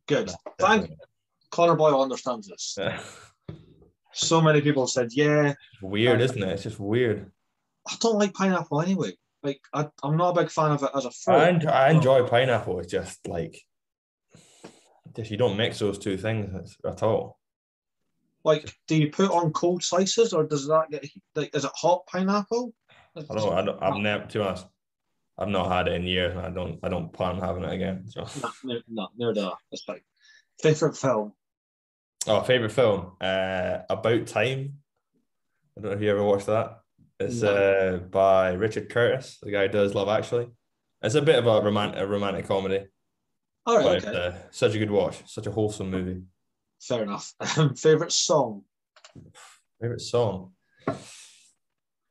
[0.08, 0.28] Good.
[0.28, 0.92] nah, Thank
[1.52, 2.78] Connor Boyle understands this.
[4.16, 6.48] So many people said, yeah, weird, isn't it?
[6.48, 7.32] It's just weird.
[7.90, 9.14] I don't like pineapple anyway.
[9.42, 11.34] Like I, I'm not a big fan of it as a fruit.
[11.34, 12.80] I enjoy, I enjoy pineapple.
[12.80, 13.60] It's just like,
[15.16, 17.40] just you don't mix those two things at all.
[18.44, 21.56] Like, do you put on cold slices or does that get like?
[21.56, 22.74] Is it hot pineapple?
[23.16, 23.54] I don't.
[23.54, 23.82] I don't.
[23.84, 24.26] I've never.
[24.26, 24.66] To honest,
[25.38, 26.80] I've not had it in years, and I don't.
[26.84, 28.06] I don't plan on having it again.
[28.08, 28.26] So.
[28.64, 29.54] No, no, no, that.
[29.72, 30.02] That's fine.
[30.62, 31.34] Favorite film?
[32.28, 33.14] Oh, favorite film?
[33.20, 34.76] Uh, About Time.
[35.78, 36.80] I don't know if you ever watched that.
[37.20, 37.54] It's No.
[37.54, 40.48] uh by Richard Curtis, the guy who does Love Actually.
[41.02, 42.86] It's a bit of a romantic, a romantic comedy,
[43.66, 46.22] All right, but okay, uh, such a good watch, such a wholesome movie.
[46.88, 47.34] Fair enough.
[47.78, 48.64] favorite song?
[49.82, 50.52] Favorite song?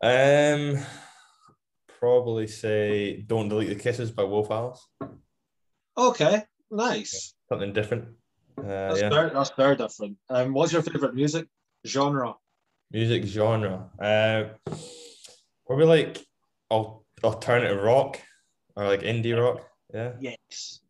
[0.02, 0.78] Um,
[2.00, 4.86] probably say "Don't Delete the Kisses" by Wolf Alice.
[5.96, 7.34] Okay, nice.
[7.48, 8.08] Something different.
[8.58, 10.16] Uh, That's yeah, very that's very different.
[10.28, 11.46] Um, what's your favorite music
[11.86, 12.34] genre?
[12.90, 13.90] Music genre.
[14.00, 14.72] Uh,
[15.66, 16.26] probably like
[16.70, 18.20] al- alternative rock
[18.76, 19.64] or like indie rock.
[19.94, 20.12] Yeah.
[20.20, 20.80] Yes.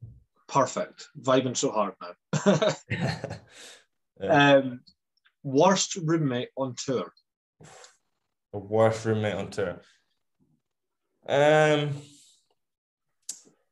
[0.52, 1.08] Perfect.
[1.18, 2.74] Vibing so hard now.
[4.20, 4.56] yeah.
[4.56, 4.80] um,
[5.42, 7.10] worst roommate on tour.
[8.52, 9.80] A worst roommate on tour.
[11.26, 11.92] Um,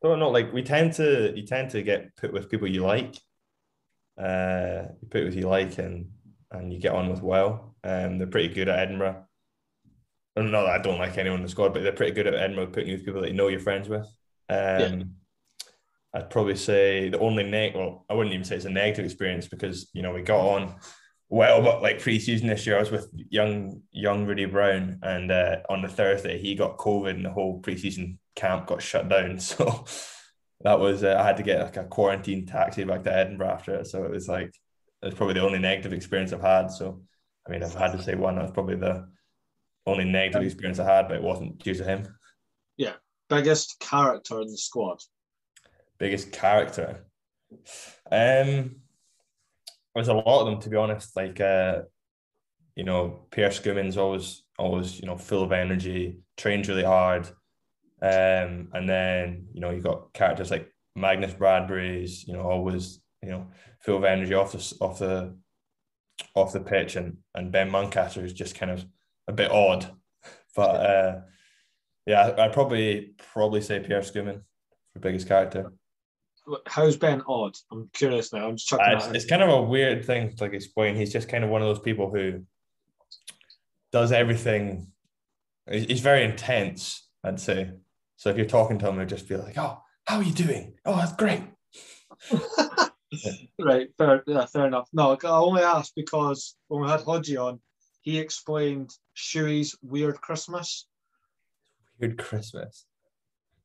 [0.03, 0.31] don't know.
[0.31, 3.15] Like we tend to, you tend to get put with people you like.
[4.17, 6.11] Uh, you put with you like, and
[6.51, 7.75] and you get on with well.
[7.85, 9.27] Um, they're pretty good at Edinburgh.
[10.37, 12.69] Not that I don't like anyone in the squad, but they're pretty good at Edinburgh
[12.69, 14.07] putting you with people that you know you're friends with.
[14.49, 15.17] Um,
[16.13, 19.47] I'd probably say the only neg well, I wouldn't even say it's a negative experience
[19.47, 20.75] because you know we got on
[21.33, 25.59] well, but like pre-season this year, I was with young young Rudy Brown, and uh,
[25.71, 29.39] on the Thursday he got COVID, and the whole pre-season camp got shut down.
[29.49, 29.85] So
[30.63, 33.77] that was uh, I had to get like a quarantine taxi back to Edinburgh after
[33.77, 33.87] it.
[33.87, 34.53] So it was like
[35.03, 36.71] it was probably the only negative experience I've had.
[36.71, 37.01] So
[37.47, 38.35] I mean, I've had to say one.
[38.35, 39.09] That was probably the
[39.87, 42.09] only negative experience I had, but it wasn't due to him.
[42.77, 42.95] Yeah,
[43.29, 44.99] biggest character in the squad.
[46.01, 47.07] Biggest character.
[48.11, 48.77] Um,
[49.95, 51.15] there's a lot of them to be honest.
[51.15, 51.83] Like, uh,
[52.75, 57.29] you know, Pierre Schoeman's always, always, you know, full of energy, trains really hard.
[58.03, 63.29] Um, and then you know you got characters like Magnus Bradbury's, you know, always, you
[63.29, 63.49] know,
[63.81, 65.37] full of energy off the off the
[66.35, 68.87] off the pitch, and and Ben Muncaster is just kind of
[69.29, 69.87] a bit odd,
[70.57, 71.21] but uh,
[72.07, 74.41] yeah, I'd probably probably say Pierre Schoeman
[74.93, 75.73] for biggest character.
[76.67, 77.57] How's Ben odd?
[77.71, 78.49] I'm curious now.
[78.49, 78.87] I'm just chucking.
[78.87, 80.97] Uh, it's, it's kind of a weird thing to like explain.
[80.97, 82.43] He's just kind of one of those people who
[83.93, 84.89] does everything.
[85.71, 87.71] he's very intense, I'd say.
[88.17, 90.75] So if you're talking to him, he'll just be like, "Oh, how are you doing?
[90.85, 91.43] Oh, that's great."
[93.59, 94.89] Right, fair, yeah, fair enough.
[94.93, 97.61] No, I only asked because when we had Hodgie on,
[98.03, 100.87] he explained Shuey's weird Christmas.
[101.99, 102.87] Weird Christmas.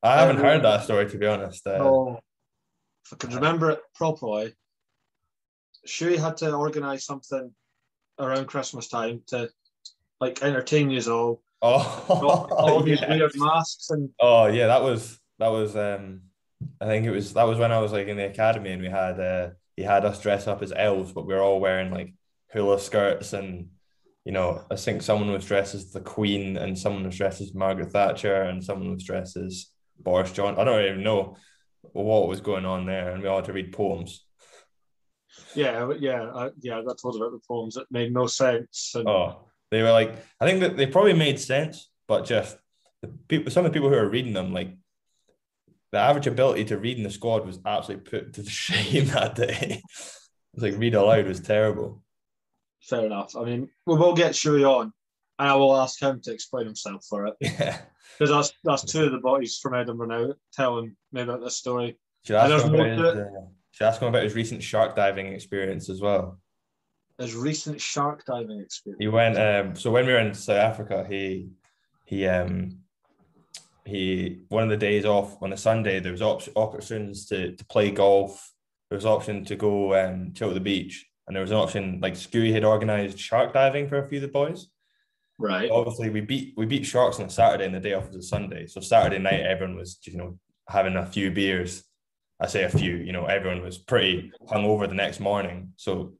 [0.01, 1.65] I haven't heard that story to be honest.
[1.65, 2.19] Uh, Oh,
[3.05, 4.53] if I can remember it properly,
[5.87, 7.51] Shuey had to organise something
[8.19, 9.49] around Christmas time to
[10.19, 11.41] like entertain you all.
[11.61, 13.09] Oh, All, all these yes.
[13.09, 16.21] weird masks and Oh yeah, that was that was um
[16.81, 18.89] I think it was that was when I was like in the academy and we
[18.89, 22.13] had uh he had us dress up as elves, but we were all wearing like
[22.51, 23.69] hula skirts and
[24.23, 27.53] you know, I think someone was dressed as the Queen and someone was dressed as
[27.53, 29.67] Margaret Thatcher and someone was dressed as
[29.99, 30.57] Boris John.
[30.57, 31.37] I don't even know
[31.93, 34.25] what was going on there, and we all had to read poems.
[35.53, 36.79] yeah, yeah, I, yeah.
[36.79, 38.93] I got told about the poems that made no sense.
[38.95, 42.57] And Oh, they were like, I think that they probably made sense, but just
[43.01, 44.75] the people, some of the people who are reading them, like
[45.91, 49.81] the average ability to read in the squad was absolutely put to shame that day.
[50.53, 52.01] It's like read aloud was terrible.
[52.81, 53.35] fair enough.
[53.35, 54.93] I mean, we will get Shuey on,
[55.39, 57.81] and I will ask him to explain himself for it Yeah.
[58.17, 61.97] Because that's that's two of the boys from Edinburgh now telling me about this story.
[62.23, 63.25] Should ask, him about his, uh,
[63.71, 66.39] should ask him about his recent shark diving experience as well.
[67.19, 68.99] His recent shark diving experience.
[68.99, 71.49] He went um so when we were in South Africa, he
[72.05, 72.79] he um
[73.85, 77.65] he one of the days off on a Sunday there was op- options to to
[77.65, 78.51] play golf.
[78.89, 81.99] There was option to go um chill at the beach, and there was an option
[82.01, 84.67] like Skewy had organized shark diving for a few of the boys.
[85.37, 85.69] Right.
[85.69, 88.21] Obviously, we beat we beat sharks on a Saturday, and the day off was a
[88.21, 88.67] Sunday.
[88.67, 91.83] So Saturday night, everyone was you know having a few beers.
[92.39, 95.71] I say a few, you know, everyone was pretty hungover the next morning.
[95.77, 96.15] So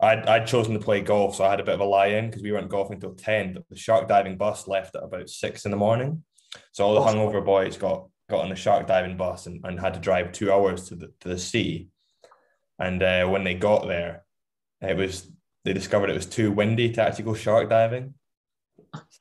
[0.00, 2.26] I'd, I'd chosen to play golf, so I had a bit of a lie in
[2.26, 5.64] because we weren't golfing until 10, but the shark diving bus left at about six
[5.64, 6.24] in the morning.
[6.72, 9.94] So all the hungover boys got got on the shark diving bus and, and had
[9.94, 11.88] to drive two hours to the to the sea.
[12.78, 14.24] And uh, when they got there,
[14.80, 15.30] it was
[15.64, 18.14] they discovered it was too windy to actually go shark diving.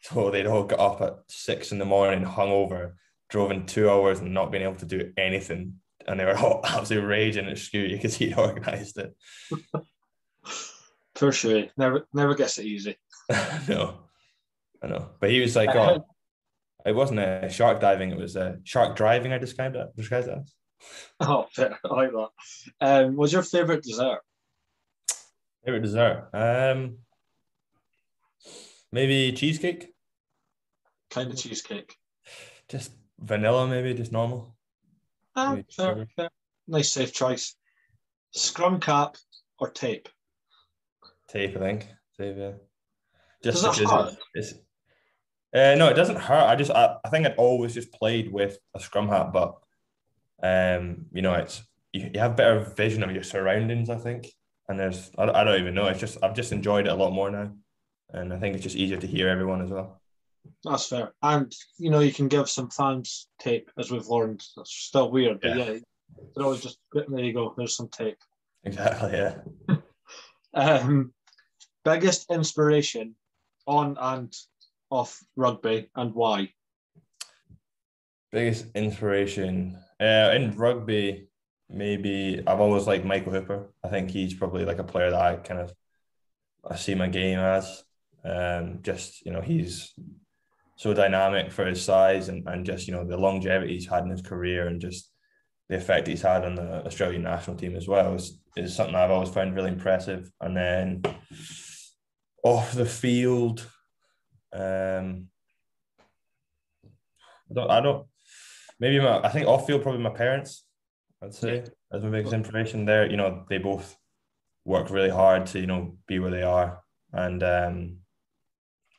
[0.01, 2.93] So they'd all got up at six in the morning, hungover,
[3.29, 5.75] drove in two hours and not being able to do anything.
[6.07, 9.15] And they were all absolutely raging at Scooty because he'd organized it.
[11.15, 11.65] For sure.
[11.77, 12.97] Never never gets it easy.
[13.67, 13.99] no,
[14.81, 15.09] I know.
[15.19, 16.05] But he was like, oh,
[16.85, 19.31] it wasn't a shark diving, it was a shark driving.
[19.31, 20.53] I described it, described it as.
[21.19, 21.79] Oh, fair.
[21.85, 22.29] I like that.
[22.81, 24.19] Um, what's your favourite dessert?
[25.63, 26.29] Favorite dessert?
[26.33, 26.97] Um,
[28.93, 29.91] maybe cheesecake.
[31.09, 31.97] Kind of cheesecake.
[32.69, 34.55] Just vanilla, maybe just normal.
[35.35, 36.29] Ah, Maybe fair, fair.
[36.67, 37.55] Nice safe choice.
[38.31, 39.15] Scrum cap
[39.59, 40.07] or tape?
[41.27, 41.87] Tape, I think.
[42.17, 42.51] Tape, yeah.
[43.43, 44.19] Just Does it because hurt?
[44.35, 44.59] it's, it's
[45.53, 46.47] uh, no, it doesn't hurt.
[46.47, 49.55] I just I, I think I'd always just played with a scrum hat, but
[50.41, 54.27] um, you know, it's you, you have better vision of your surroundings, I think.
[54.69, 55.87] And there's I, I don't even know.
[55.87, 57.51] It's just I've just enjoyed it a lot more now.
[58.13, 59.99] And I think it's just easier to hear everyone as well.
[60.63, 61.13] That's fair.
[61.21, 64.43] And you know, you can give some fans tape, as we've learned.
[64.55, 65.71] That's still weird, but Yeah.
[65.71, 65.79] yeah,
[66.35, 67.05] they're always just there.
[67.19, 67.53] You go.
[67.57, 68.17] There's some tape.
[68.63, 69.11] Exactly.
[69.11, 69.37] Yeah.
[70.55, 71.11] Um,
[71.83, 73.15] biggest inspiration
[73.65, 74.31] on and
[74.91, 76.49] off rugby, and why?
[78.31, 81.27] Biggest inspiration uh, in rugby,
[81.69, 83.73] maybe I've always liked Michael Hooper.
[83.83, 85.73] I think he's probably like a player that I kind of
[86.69, 87.83] I see my game as.
[88.25, 89.93] Um, just you know, he's
[90.75, 94.09] so dynamic for his size and, and just you know the longevity he's had in
[94.09, 95.11] his career and just
[95.69, 99.11] the effect he's had on the Australian national team as well is, is something I've
[99.11, 100.29] always found really impressive.
[100.41, 101.01] And then
[102.43, 103.65] off the field,
[104.51, 105.27] um,
[107.49, 108.05] I don't, I don't,
[108.79, 110.65] maybe my, I think off field probably my parents.
[111.23, 111.63] I'd say
[111.93, 113.09] as my biggest inspiration there.
[113.09, 113.95] You know, they both
[114.65, 116.81] work really hard to you know be where they are,
[117.13, 117.97] and um,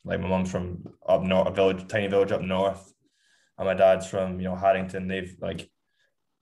[0.05, 2.93] like my mum's from up north, a village, tiny village up north,
[3.59, 5.09] and my dad's from you know Haddington.
[5.09, 5.71] They've like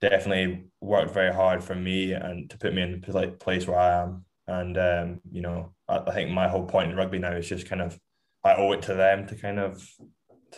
[0.01, 3.79] definitely worked very hard for me and to put me in the like place where
[3.79, 4.25] I am.
[4.47, 7.67] And um, you know, I, I think my whole point in rugby now is just
[7.67, 7.97] kind of
[8.43, 9.87] I owe it to them to kind of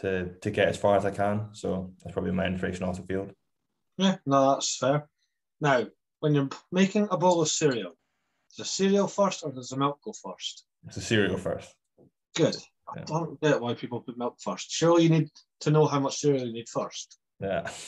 [0.02, 1.50] to to get as far as I can.
[1.54, 3.32] So that's probably my inspiration off the field.
[3.98, 5.08] Yeah, no, that's fair.
[5.62, 5.86] Now,
[6.20, 7.94] when you're making a bowl of cereal,
[8.50, 10.66] does the cereal first or does the milk go first?
[10.88, 11.74] It's a cereal first.
[12.36, 12.56] Good.
[12.88, 14.72] I don't get why people put milk first.
[14.72, 15.30] Surely you need
[15.62, 17.18] to know how much cereal you need first.
[17.40, 17.70] Yeah.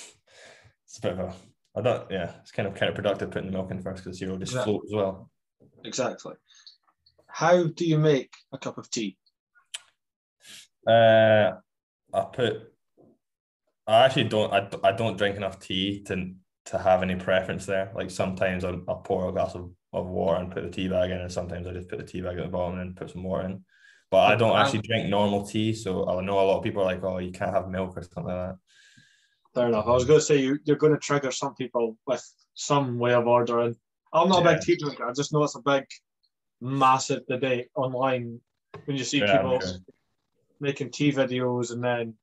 [0.89, 1.33] It's a bit of a
[1.77, 4.37] I don't yeah, it's kind of counterproductive putting the milk in first because the cereal
[4.39, 5.29] just float as well.
[5.83, 6.33] Exactly.
[7.27, 9.17] How do you make a cup of tea?
[10.87, 11.51] Uh,
[12.13, 12.73] I put.
[13.85, 14.51] I actually don't.
[14.51, 16.33] I, I don't drink enough tea to
[16.65, 17.91] to have any preference there.
[17.93, 21.11] Like sometimes I'll, I'll pour a glass of, of water and put the tea bag
[21.11, 23.23] in, and sometimes I just put the tea bag at the bottom and put some
[23.23, 23.65] water in.
[24.09, 26.85] But I don't actually drink normal tea, so I know a lot of people are
[26.85, 28.57] like, "Oh, you can't have milk or something like that."
[29.53, 29.87] Fair enough.
[29.87, 33.13] I was going to say you, you're going to trigger some people with some way
[33.13, 33.75] of ordering.
[34.13, 35.05] I'm not a big tea drinker.
[35.05, 35.83] I just know it's a big,
[36.61, 38.39] massive debate online
[38.85, 39.59] when you see Yeah, people
[40.59, 42.13] making tea videos and then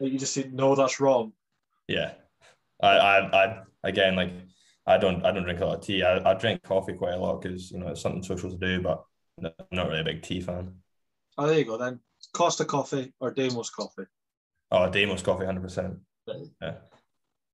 [0.00, 1.32] you just say, no, that's wrong.
[1.88, 2.12] Yeah,
[2.82, 4.32] I, I, I again like
[4.86, 6.02] I don't I don't drink a lot of tea.
[6.02, 8.82] I, I drink coffee quite a lot because you know it's something social to do,
[8.82, 9.04] but
[9.42, 10.76] I'm not really a big tea fan.
[11.36, 12.00] Oh, there you go then.
[12.32, 14.06] Costa Coffee or Demos Coffee.
[14.70, 15.98] Oh, Demos coffee, hundred percent.
[16.60, 16.74] Yeah.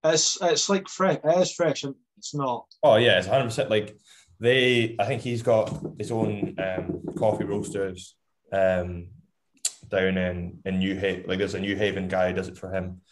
[0.04, 1.18] It's it's like fresh.
[1.22, 2.66] It is fresh and it's not.
[2.82, 3.70] Oh yeah, it's hundred percent.
[3.70, 3.96] Like
[4.40, 8.16] they, I think he's got his own um, coffee roasters
[8.52, 9.08] um,
[9.88, 11.28] down in in Newhaven.
[11.28, 13.02] Like there's a Newhaven guy who does it for him,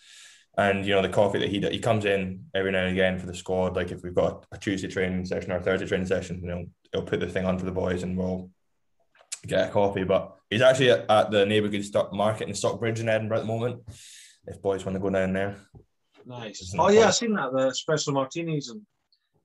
[0.56, 3.26] and you know the coffee that he he comes in every now and again for
[3.26, 3.76] the squad.
[3.76, 6.64] Like if we've got a Tuesday training session or a Thursday training session, you know
[6.92, 8.50] he'll put the thing on for the boys and we'll
[9.46, 10.04] get a coffee.
[10.04, 13.46] But he's actually at, at the neighbourhood stock market in Stockbridge in Edinburgh at the
[13.46, 13.82] moment.
[14.46, 15.56] If boys want to go down there.
[16.26, 16.74] Nice.
[16.78, 17.08] Oh yeah.
[17.08, 18.82] I've seen that the espresso martinis and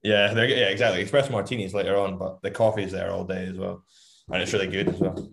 [0.03, 1.03] Yeah, they're, yeah, exactly.
[1.03, 3.83] Espresso martinis later on, but the coffee's there all day as well,
[4.31, 5.29] and it's really good as well.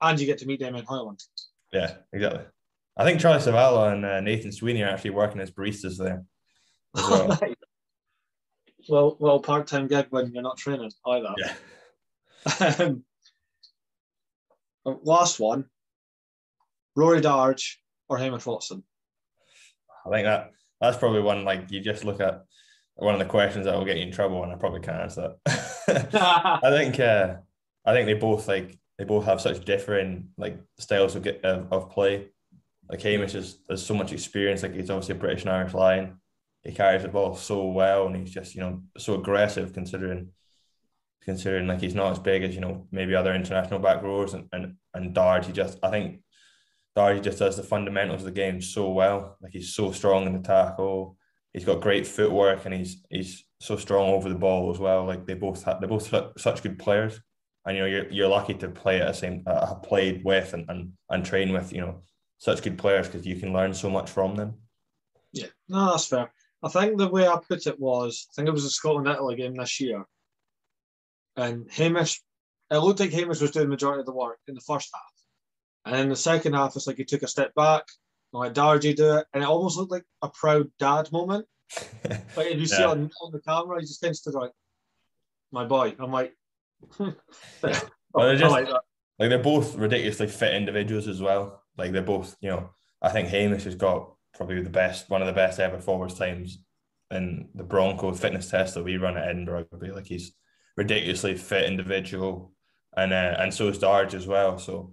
[0.00, 1.20] and you get to meet them in Highland.
[1.72, 2.44] Yeah, exactly.
[2.96, 6.24] I think Charlie Savala and uh, Nathan Sweeney are actually working as baristas there
[6.96, 7.38] as well.
[8.88, 10.90] well, well, part time gig when you're not training.
[11.06, 11.34] either.
[11.38, 11.54] yeah.
[12.78, 13.02] Um,
[15.02, 15.66] last one,
[16.94, 17.76] Rory Darge
[18.08, 18.82] or Hamish Watson.
[20.06, 22.44] I think that that's probably one like you just look at
[22.94, 25.34] one of the questions that will get you in trouble, and I probably can't answer
[25.44, 26.60] that.
[26.62, 27.36] I think uh,
[27.84, 31.72] I think they both like they both have such different like styles of get of,
[31.72, 32.28] of play.
[32.88, 34.62] Like Hamish is has so much experience.
[34.62, 36.20] Like he's obviously a British and Irish lion.
[36.62, 40.30] He carries the ball so well, and he's just you know so aggressive considering
[41.26, 44.48] considering like he's not as big as you know maybe other international back rowers and
[44.52, 45.46] and and Darge.
[45.46, 46.20] He just I think
[46.96, 49.36] Darge he just does the fundamentals of the game so well.
[49.42, 51.18] Like he's so strong in the tackle.
[51.52, 55.04] He's got great footwork, and he's he's so strong over the ball as well.
[55.04, 57.20] Like they both have, they're both such good players,
[57.66, 60.70] and you know you're, you're lucky to play at the same uh, played with and,
[60.70, 62.02] and and train with you know
[62.38, 64.54] such good players because you can learn so much from them.
[65.32, 66.30] Yeah, no, that's fair.
[66.62, 69.36] I think the way I put it was, I think it was a Scotland Italy
[69.36, 70.04] game this year,
[71.36, 72.20] and Hamish.
[72.70, 75.92] It looked like Hamish was doing the majority of the work in the first half,
[75.92, 77.84] and in the second half, it's like he took a step back,
[78.32, 81.46] and let Dargy do it, and it almost looked like a proud dad moment.
[82.36, 82.88] Like if you see Yeah.
[82.88, 84.52] it on, on the camera, he just tends to like,
[85.52, 85.94] my boy.
[85.98, 86.32] I'm like,
[86.98, 87.14] Well,
[88.14, 88.82] they're just- like that.
[89.18, 91.62] like they're both ridiculously fit individuals as well.
[91.76, 92.70] Like they're both, you know,
[93.02, 96.58] I think Hamish has got probably the best, one of the best ever forwards times
[97.10, 99.66] in the Bronco fitness test that we run at Edinburgh.
[99.72, 99.90] Rugby.
[99.90, 100.32] Like he's
[100.76, 102.52] ridiculously fit individual,
[102.96, 104.58] and uh, and so is Darge as well.
[104.58, 104.92] So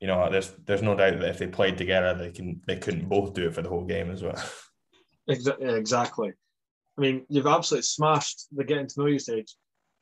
[0.00, 3.08] you know, there's there's no doubt that if they played together, they can they couldn't
[3.08, 4.42] both do it for the whole game as well.
[5.28, 6.32] Exactly.
[6.96, 9.54] I mean, you've absolutely smashed the getting to know you stage.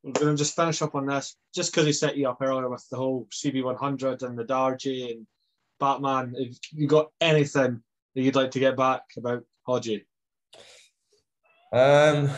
[0.05, 2.69] I'm going to just finish up on this, just because he set you up earlier
[2.69, 5.27] with the whole CB100 and the Dargy and
[5.81, 6.35] Batman.
[6.37, 7.83] If you got anything
[8.15, 10.05] that you'd like to get back about Hodgie?
[11.73, 12.31] Um,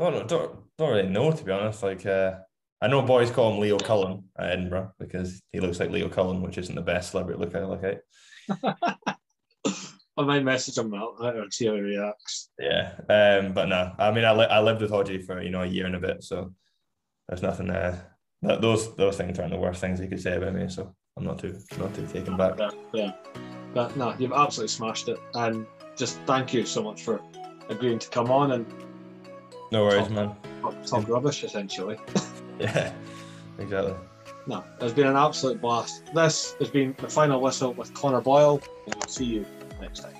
[0.00, 1.82] don't don't don't really know to be honest.
[1.82, 2.36] Like, uh,
[2.80, 6.40] I know boys call him Leo Cullen at Edinburgh because he looks like Leo Cullen,
[6.40, 8.00] which isn't the best celebrity look I look at.
[10.16, 12.50] I might message him that or see how he reacts.
[12.58, 15.62] Yeah, um, but no, I mean, I, li- I lived with Hodgie for you know
[15.62, 16.52] a year and a bit, so
[17.28, 18.16] there's nothing there.
[18.46, 21.24] Uh, those those things aren't the worst things he could say about me, so I'm
[21.24, 22.58] not too not too taken back.
[22.58, 23.12] Yeah, yeah.
[23.72, 27.20] but no, you've absolutely smashed it, and just thank you so much for
[27.68, 28.66] agreeing to come on and
[29.70, 30.36] no worries, talk, man.
[30.62, 31.98] Talk, talk rubbish essentially.
[32.58, 32.92] yeah,
[33.58, 33.94] exactly.
[34.46, 36.02] No, it's been an absolute blast.
[36.14, 39.46] This has been the final whistle with Connor Boyle, and we'll see you
[39.80, 40.19] next time.